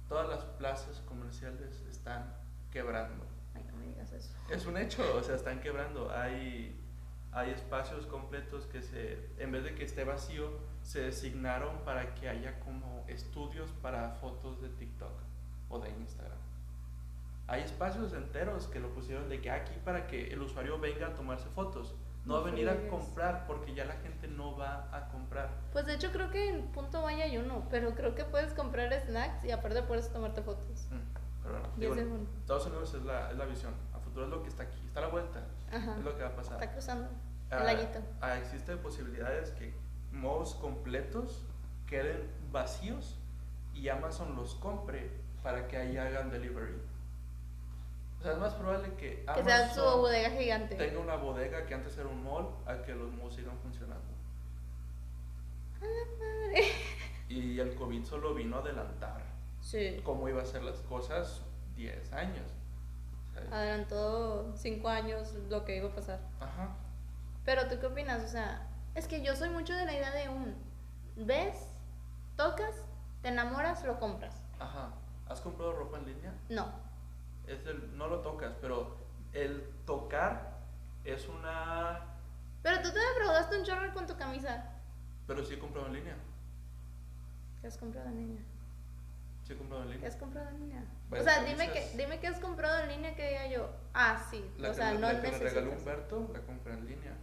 [0.09, 2.33] Todas las plazas comerciales están
[2.71, 3.25] quebrando.
[3.53, 4.33] Ay, no me digas eso.
[4.49, 6.11] Es un hecho, o sea, están quebrando.
[6.11, 6.79] Hay,
[7.31, 10.49] hay espacios completos que se, en vez de que esté vacío,
[10.81, 15.13] se designaron para que haya como estudios para fotos de TikTok
[15.69, 16.37] o de Instagram.
[17.47, 21.13] Hay espacios enteros que lo pusieron de que aquí para que el usuario venga a
[21.13, 21.93] tomarse fotos,
[22.25, 25.49] no No a venir a comprar porque ya la gente no va a comprar.
[25.73, 28.93] Pues de hecho creo que en Punto Vaya hay uno, pero creo que puedes comprar
[29.07, 30.87] snacks y aparte puedes tomarte fotos.
[30.89, 31.69] Mm, Pero bueno,
[32.01, 34.79] digo, Estados Unidos es la, es la visión, a futuro es lo que está aquí,
[34.87, 35.97] está a la vuelta, Ajá.
[35.97, 36.53] es lo que va a pasar.
[36.53, 37.09] Está cruzando
[37.51, 37.99] Ah, el laguito.
[38.21, 39.73] ah, existen posibilidades que
[40.13, 41.45] malls completos
[41.87, 43.19] queden vacíos
[43.73, 45.11] y Amazon los compre
[45.43, 46.73] para que ahí hagan delivery.
[48.23, 50.75] O sea, es más probable que Que sea su Amazon bodega gigante.
[50.75, 54.01] tenga una bodega que antes era un mall a que los malls sigan funcionando.
[57.27, 59.21] Y el COVID solo vino a adelantar
[59.59, 59.99] Sí.
[60.05, 61.41] cómo iba a ser las cosas
[61.75, 62.45] 10 años.
[63.51, 66.19] Adelantó cinco años lo que iba a pasar.
[66.39, 66.69] Ajá.
[67.43, 68.23] Pero tú qué opinas?
[68.23, 70.55] O sea, es que yo soy mucho de la idea de un
[71.17, 71.67] ves,
[72.37, 72.85] tocas,
[73.21, 74.45] te enamoras, lo compras.
[74.59, 74.91] Ajá.
[75.27, 76.33] ¿Has comprado ropa en línea?
[76.47, 76.71] No.
[77.47, 78.97] Es el, no lo tocas, pero
[79.33, 80.59] el tocar
[81.03, 81.99] es una...
[82.61, 84.71] Pero tú te defraudaste un chorro con tu camisa.
[85.27, 86.15] Pero sí he comprado en línea.
[87.61, 88.41] ¿Qué has comprado en línea?
[89.45, 90.09] Sí he comprado en ¿Qué línea.
[90.09, 90.83] has comprado en línea?
[91.11, 93.69] O sea, dime que, dime qué has comprado en línea que diga yo.
[93.93, 94.49] Ah, sí.
[94.57, 95.71] La o que, sea, no la que me regaló.
[95.71, 97.13] Humberto la compré en línea.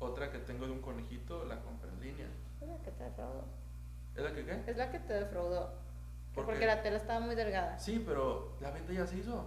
[0.00, 2.26] Otra que tengo de un conejito la compré en línea.
[2.60, 3.44] Es la que te defraudó.
[4.16, 4.62] ¿Es la que qué?
[4.66, 5.72] Es la que te defraudó.
[6.34, 6.66] Que ¿Por porque qué?
[6.66, 7.78] la tela estaba muy delgada.
[7.78, 9.46] Sí, pero la venta ya se hizo.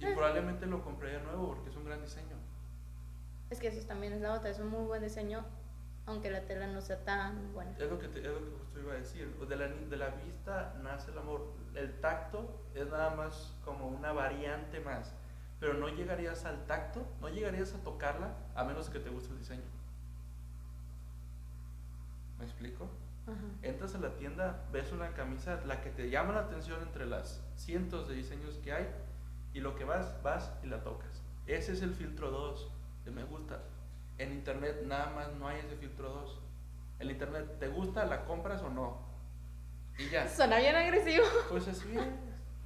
[0.00, 0.10] Y Ah.
[0.14, 2.36] probablemente lo compré de nuevo porque es un gran diseño.
[3.50, 4.50] Es que eso también es la otra.
[4.50, 5.44] Es un muy buen diseño.
[6.06, 7.72] Aunque la tela no sea tan buena.
[7.78, 9.28] Es lo que, te- es lo que justo iba a decir.
[9.36, 11.52] De la, de la vista nace el amor.
[11.74, 15.12] El tacto es nada más como una variante más.
[15.60, 19.38] Pero no llegarías al tacto, no llegarías a tocarla a menos que te guste el
[19.40, 19.62] diseño.
[22.38, 22.88] ¿Me explico?
[23.28, 23.46] Ajá.
[23.62, 27.42] Entras a la tienda, ves una camisa, la que te llama la atención entre las
[27.56, 28.88] cientos de diseños que hay,
[29.52, 31.22] y lo que vas, vas y la tocas.
[31.46, 32.70] Ese es el filtro 2
[33.04, 33.60] de me gusta.
[34.18, 36.40] En internet nada más no hay ese filtro 2.
[37.00, 38.04] En internet, ¿te gusta?
[38.04, 39.00] ¿La compras o no?
[39.98, 40.28] Y ya.
[40.36, 41.24] Suena bien agresivo.
[41.48, 42.04] Pues así es.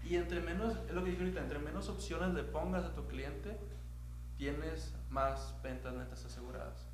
[0.04, 3.06] Y entre menos, es lo que dije ahorita, entre menos opciones le pongas a tu
[3.06, 3.56] cliente,
[4.36, 6.86] tienes más ventas netas aseguradas.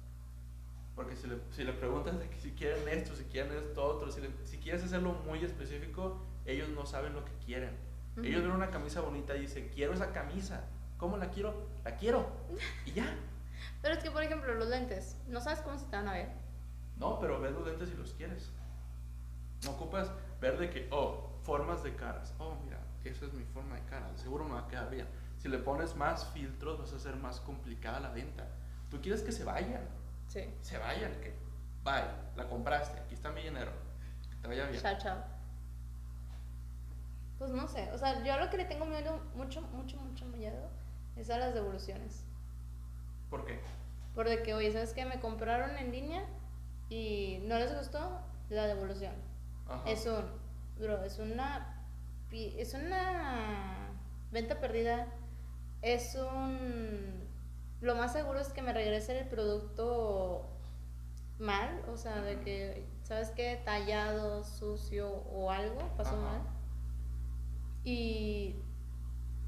[0.98, 4.10] Porque si le, si le preguntas de que si quieren esto, si quieren esto, otro,
[4.10, 7.70] si, le- si quieres hacerlo muy específico, ellos no saben lo que quieren.
[8.20, 10.64] Ellos ven una camisa bonita y dicen, quiero esa camisa.
[10.96, 11.54] ¿Cómo la quiero?
[11.84, 12.28] La quiero.
[12.84, 13.06] Y ya.
[13.80, 15.16] Pero es que, por ejemplo, los lentes.
[15.28, 16.30] No sabes cómo se te van a ver.
[16.96, 18.50] No, pero ves los lentes y los quieres.
[19.64, 22.34] No ocupas ver de que, oh, formas de caras.
[22.40, 24.10] Oh, mira, esa es mi forma de cara.
[24.16, 25.06] Seguro me va a quedar bien.
[25.36, 28.48] Si le pones más filtros, vas a hacer más complicada la venta.
[28.90, 29.86] Tú quieres que se vayan.
[30.28, 30.44] Sí.
[30.62, 31.34] Se vayan, que,
[31.84, 32.04] bye,
[32.36, 33.72] la compraste, aquí está mi dinero.
[34.30, 34.80] Que te vaya bien.
[34.82, 35.24] Chao, chao.
[37.38, 37.90] Pues no sé.
[37.92, 40.68] O sea, yo a lo que le tengo miedo, mucho, mucho, mucho miedo,
[41.16, 42.24] es a las devoluciones.
[43.30, 43.60] ¿Por qué?
[44.14, 45.04] Por de que, oye, ¿sabes qué?
[45.04, 46.24] Me compraron en línea
[46.88, 48.20] y no les gustó
[48.50, 49.14] la devolución.
[49.68, 49.88] Ajá.
[49.88, 50.24] Es un,
[50.78, 51.84] bro, es una,
[52.28, 53.90] pi- es una
[54.32, 55.06] venta perdida.
[55.82, 57.17] Es un,
[57.80, 60.48] lo más seguro es que me regresen el producto
[61.38, 63.60] mal, o sea, de que, ¿sabes qué?
[63.64, 66.20] Tallado, sucio o algo pasó Ajá.
[66.20, 66.42] mal.
[67.84, 68.56] Y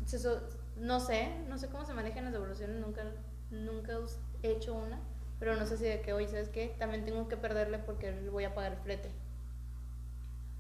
[0.07, 0.41] se so-
[0.77, 3.03] no sé, no sé cómo se manejan las devoluciones, nunca,
[3.51, 3.95] nunca
[4.43, 4.99] he hecho una,
[5.39, 6.75] pero no sé si de que, oye, ¿sabes qué?
[6.79, 9.11] También tengo que perderle porque le voy a pagar el flete.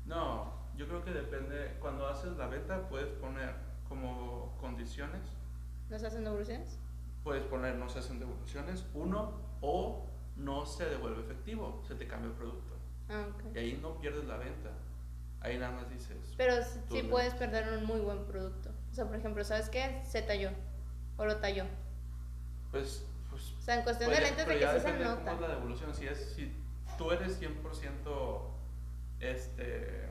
[0.07, 1.77] No, yo creo que depende.
[1.81, 3.55] Cuando haces la venta, puedes poner
[3.89, 5.23] como condiciones.
[5.89, 6.79] ¿No se hacen devoluciones?
[7.23, 10.07] Puedes poner no se hacen devoluciones, uno, o
[10.37, 12.75] no se devuelve efectivo, se te cambia el producto.
[13.09, 13.55] Ah, ok.
[13.55, 14.71] Y ahí no pierdes la venta.
[15.41, 16.17] Ahí nada más dices.
[16.37, 16.55] Pero
[16.91, 18.71] sí, puedes perder un muy buen producto.
[18.91, 20.03] O sea, por ejemplo, ¿sabes qué?
[20.05, 20.51] Se talló.
[21.17, 21.65] O lo talló.
[22.71, 25.17] Pues, pues O sea, en cuestión de Pues lentes de que sí se nota.
[25.17, 25.95] cómo es la devolución.
[25.95, 26.53] Si, es, si
[26.99, 28.43] tú eres 100%
[29.21, 30.09] este,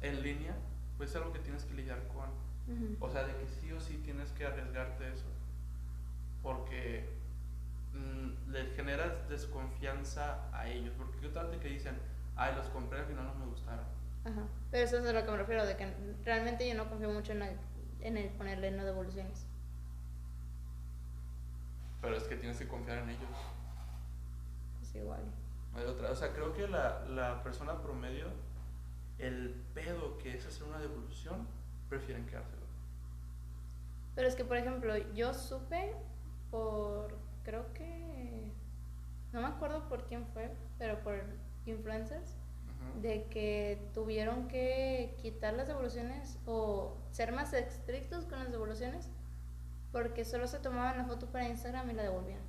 [0.00, 0.56] en línea,
[0.96, 2.28] pues es algo que tienes que lidiar con.
[2.72, 2.96] Ujú.
[3.00, 5.26] O sea, de que sí o sí tienes que arriesgarte eso.
[6.42, 7.08] Porque
[7.92, 10.94] mm, le generas desconfianza a ellos.
[10.96, 11.98] Porque qué tal de que dicen,
[12.36, 13.84] ay, los compré, al final no me gustaron.
[14.24, 14.46] Ajá.
[14.70, 15.92] Pero eso es a lo que me refiero, de que
[16.24, 17.56] realmente yo no confío mucho en el,
[18.00, 19.46] en el ponerle no devoluciones.
[22.00, 23.30] Pero es que tienes que confiar en ellos.
[24.82, 25.22] Es igual.
[25.72, 26.10] No hay otra.
[26.10, 28.26] O sea, creo que la, la persona promedio,
[29.18, 31.46] el pedo que es hacer una devolución,
[31.88, 32.62] prefieren quedárselo.
[34.14, 35.94] Pero es que, por ejemplo, yo supe
[36.50, 38.52] por, creo que,
[39.32, 41.22] no me acuerdo por quién fue, pero por
[41.66, 42.36] influencers,
[43.02, 49.10] de que tuvieron que quitar las devoluciones o ser más estrictos con las devoluciones
[49.92, 52.40] porque solo se tomaban la foto para Instagram y la devolvían.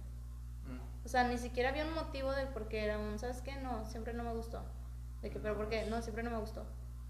[0.67, 1.05] Mm.
[1.05, 3.55] O sea, ni siquiera había un motivo del por qué era un, ¿sabes qué?
[3.55, 4.61] No, siempre no me gustó.
[5.21, 5.85] De que, pero ¿por qué?
[5.85, 6.65] No, siempre no me gustó.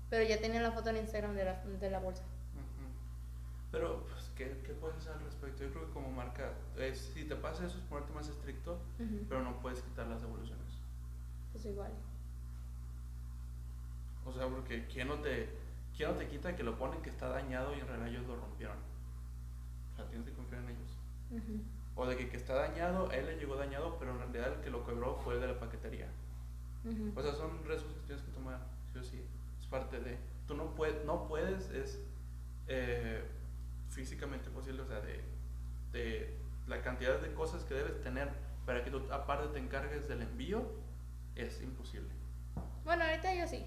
[0.10, 2.24] Pero ya tenían la foto en Instagram de la, de la bolsa.
[3.72, 5.64] Pero, pues, ¿qué, ¿qué puedes hacer al respecto?
[5.66, 9.26] Yo creo que como marca, es, si te pasa eso es ponerte más estricto, Ujú.
[9.28, 10.66] pero no puedes quitar las devoluciones.
[11.52, 11.92] Pues igual.
[14.26, 15.50] O sea, porque ¿quién no te,
[15.96, 18.38] quién no te quita que lo ponen que está dañado y en realidad ellos lo
[18.38, 18.78] rompieron?
[19.94, 20.98] O sea, tienes que confiar en ellos.
[21.32, 21.62] Ujú.
[21.96, 24.70] O de que, que está dañado, él le llegó dañado, pero en realidad el que
[24.70, 26.08] lo quebró fue el de la paquetería.
[26.86, 27.12] Ujú.
[27.14, 28.60] O sea, son riesgos que tienes que tomar,
[28.94, 29.22] sí o sí.
[29.60, 30.18] Es parte de.
[30.48, 32.00] Tú no, puedes no puedes, es
[32.68, 33.22] eh,
[34.04, 35.22] físicamente posible, o sea, de,
[35.92, 36.38] de
[36.68, 38.30] la cantidad de cosas que debes tener
[38.66, 40.64] para que tú aparte te encargues del envío,
[41.36, 42.10] es imposible.
[42.86, 43.66] Bueno, ahorita yo sí.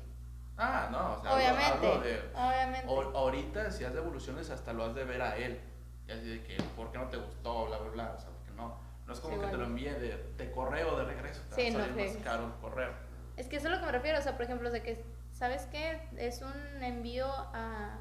[0.57, 1.65] Ah, no, o sea, Obviamente.
[1.87, 2.21] hablo de.
[2.35, 2.87] Obviamente.
[2.89, 5.61] o- ahorita, si has devoluciones, hasta lo has de ver a él.
[6.09, 7.67] Y así de que, ¿por qué no te gustó?
[7.67, 8.15] Bla, bla, bla.
[8.17, 8.77] O sea, porque no.
[9.07, 9.79] No es como Sí, que te lo bueno.
[9.79, 11.43] envíe de, de correo de regreso.
[11.51, 12.93] Te Sí, no, más caro el correo.
[13.37, 14.19] Es que eso es lo que me refiero.
[14.19, 16.01] O sea, por ejemplo, de que, ¿sabes qué?
[16.17, 17.99] Es un envío a.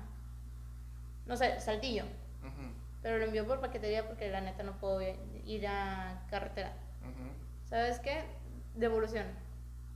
[1.25, 2.03] No sé, Saltillo.
[3.01, 6.73] Pero lo envío por paquetería porque la neta no puedo ir a carretera.
[7.65, 8.23] ¿Sabes qué?
[8.75, 9.25] Devolución.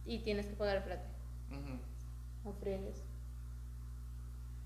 [0.06, 1.80] Y tienes que pagar el ujú.
[2.44, 3.04] No friegues.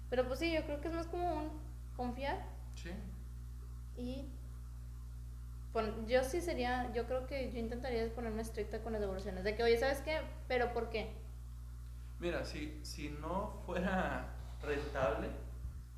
[0.10, 1.50] Pero pues sí, yo creo que es más como un
[1.96, 2.44] confiar
[2.76, 2.92] Sí.
[3.98, 4.26] y.
[5.74, 6.92] pon- yo sí sería.
[6.94, 9.44] Yo creo que yo intentaría ponerme estricta con las devoluciones.
[9.44, 10.20] De que, oye, ¿sabes qué?
[10.48, 11.12] ¿Pero por qué?
[12.20, 14.28] Mira, si, si no fuera
[14.62, 15.30] rentable,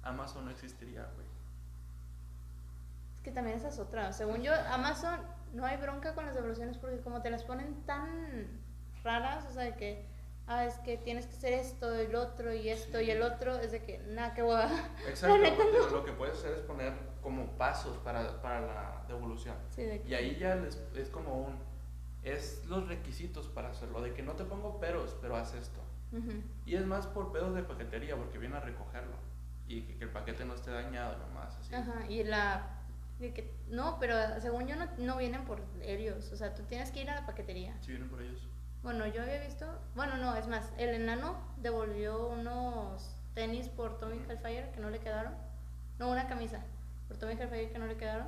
[0.04, 1.21] Amazon no existiría, güey.
[3.24, 4.12] Que también esa es otra.
[4.14, 5.20] Según yo, Amazon
[5.54, 8.48] no hay bronca con las devoluciones porque como te las ponen tan
[9.04, 10.06] raras, o sea, de que,
[10.48, 13.72] ah, es que tienes que hacer esto, el otro y esto y el otro, es
[13.72, 14.70] de que, nada, que hueva.
[15.08, 15.36] Exacto,
[15.92, 19.56] lo que puedes hacer es poner como pasos para, para la devolución.
[19.70, 21.60] Sí, de Y ahí ya les- es como un...
[22.24, 25.80] Es los requisitos para hacerlo, de que no te pongo peros, pero haz esto.
[26.12, 26.32] Ujú.
[26.66, 29.16] Y es más por pedos de paquetería, porque viene a recogerlo.
[29.68, 31.74] Y que, que el paquete no esté dañado nomás, así.
[31.74, 32.78] Ajá, y la...
[33.22, 36.92] de que, no, pero según yo no, no vienen por ellos, o sea, tú tienes
[36.92, 37.78] que ir a la paquetería.
[37.82, 38.48] Si vienen por ellos.
[38.84, 39.66] Bueno, yo había visto,
[39.96, 44.18] bueno, no, es más, el enano devolvió unos tenis por Tommy.
[44.18, 45.34] Hilfiger que no le quedaron.
[46.00, 46.64] No, una camisa
[47.08, 48.28] por Tommy Hilfiger que no le quedaron.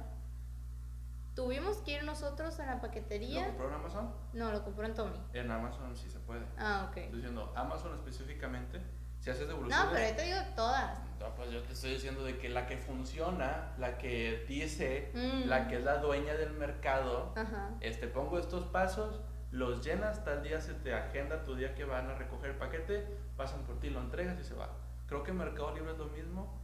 [1.36, 3.48] Tuvimos que ir nosotros a la ¿Lo paquetería.
[3.48, 4.14] compró en Amazon?
[4.34, 5.20] No, lo compró en Tommy.
[5.34, 6.46] En Amazon sí se puede.
[6.60, 6.98] Ah, ok.
[6.98, 8.80] Estoy diciendo, Amazon específicamente,
[9.24, 9.86] si haces devoluciones...
[9.86, 11.00] No, pero yo te digo todas.
[11.20, 15.48] No, pues yo te estoy diciendo de que la que funciona, la que dice, Mm.
[15.48, 17.70] la que es la dueña del mercado, Ajá.
[17.80, 19.22] este, pongo estos pasos,
[19.52, 23.08] los llenas, tal día se te agenda tu día que van a recoger el paquete,
[23.38, 24.70] pasan por ti, lo entregas y se va.
[25.08, 26.60] Creo que Mercado Libre es lo mismo,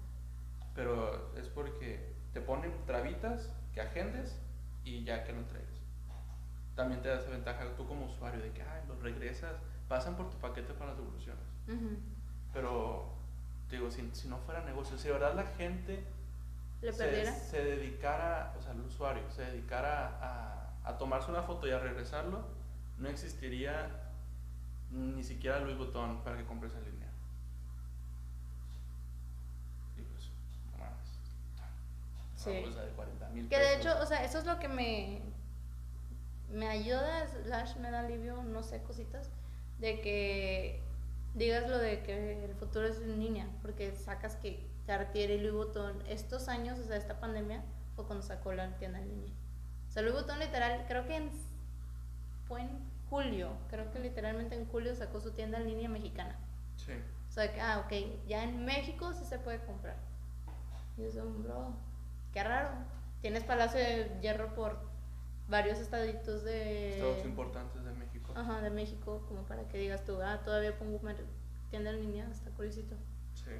[0.75, 4.37] pero es porque te ponen trabitas que agendes
[4.83, 5.79] y ya que lo entregues.
[6.75, 9.53] También te da esa ventaja tú como usuario de que, ay, los regresas,
[9.87, 11.43] pasan por tu paquete para las devoluciones.
[11.67, 11.97] Ujú.
[12.53, 13.05] Pero,
[13.69, 16.03] digo, si, si no fuera negocio, si de verdad la gente
[16.81, 21.71] ¿Le se, dedicara, o sea, el usuario, se dedicara a, a tomarse una foto y
[21.71, 22.43] a regresarlo,
[22.97, 23.89] no existiría
[24.91, 27.09] ni siquiera Louis Vuitton para que compres en línea.
[29.97, 30.29] Y pues,
[30.71, 31.09] no mames.
[32.35, 32.49] Sí.
[32.49, 35.21] Una bolsa de 40 mil Que de hecho, o sea, eso es lo que me,
[36.49, 39.29] me ayuda, slash me da alivio, no sé, cositas,
[39.79, 40.81] de que
[41.35, 45.53] digas lo de que el futuro es en línea, porque sacas que Cartier y Louis
[45.53, 47.63] Vuitton estos años, o sea, esta pandemia,
[47.95, 49.33] fue cuando sacó la tienda en línea.
[49.87, 51.29] O sea, Louis Vuitton literal, creo que en,
[52.47, 52.69] fue en
[53.09, 56.37] julio, creo que literalmente en julio sacó su tienda en línea mexicana.
[56.77, 56.93] Sí.
[57.27, 59.97] O sea, que, ah, ok, ya en México sí se puede comprar.
[60.97, 61.73] Y yo soy, bro,
[62.33, 62.69] qué raro.
[63.21, 64.79] Tienes Palacio de Hierro por
[65.47, 66.95] varios estaditos de...
[66.95, 68.08] Estados importantes de México.
[68.35, 70.99] Ajá, de México, como para que digas tú, ah, todavía pongo
[71.69, 72.95] tienda en línea, está curiosito.
[73.35, 73.51] Sí.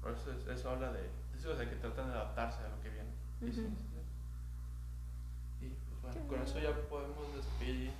[0.00, 1.08] Por eso, es- eso habla de,
[1.38, 3.10] eso de que tratan de adaptarse a lo que viene.
[3.40, 3.66] Sí.
[5.60, 7.92] Y pues bueno, Qué con eso ya podemos despedir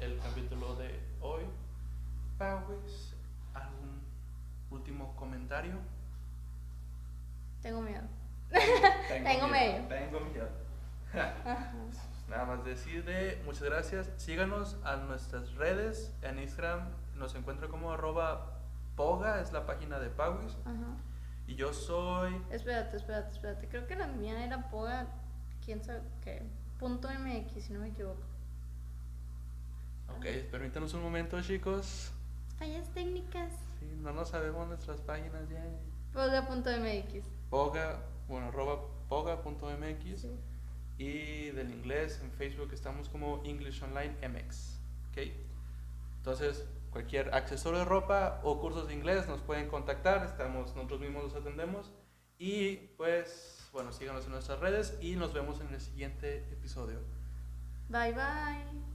[0.00, 1.44] el capítulo de hoy.
[2.38, 3.14] Pauis,
[3.54, 4.00] ¿algún
[4.70, 5.74] último comentario?
[7.62, 8.02] Tengo miedo.
[8.50, 9.72] Tengo, Tengo miedo.
[9.72, 9.88] miedo.
[9.88, 10.48] Tengo miedo.
[11.12, 11.72] Ajá.
[12.30, 14.08] Nada más decir de muchas gracias.
[14.16, 16.14] Síganos a nuestras redes.
[16.22, 18.60] En Instagram nos encuentra como arroba
[18.94, 20.56] poga, es la página de Pauis.
[20.64, 20.96] Ajá.
[21.48, 23.68] Y yo soy Espérate, espérate, espérate.
[23.68, 25.08] Creo que la mía era poga,
[25.64, 26.44] quién sabe qué.
[26.78, 28.22] Punto MX, si no me equivoco.
[30.16, 32.12] Ok, permítanos un momento, chicos.
[32.58, 33.52] Fallas técnicas.
[33.80, 35.64] Sí, no nos sabemos nuestras páginas ya.
[36.12, 37.24] Poga.mx.
[37.50, 40.20] Poga, bueno, arroba poga.mx.
[40.20, 40.30] Sí.
[41.00, 44.78] Y del inglés en Facebook estamos como English Online MX.
[45.08, 45.32] ¿Ok?
[46.18, 50.26] Entonces, cualquier accesorio de ropa o cursos de inglés nos pueden contactar.
[50.26, 51.90] Estamos, nosotros mismos los atendemos.
[52.36, 57.00] Y pues, bueno, síganos en nuestras redes y nos vemos en el siguiente episodio.
[57.88, 58.89] Bye bye.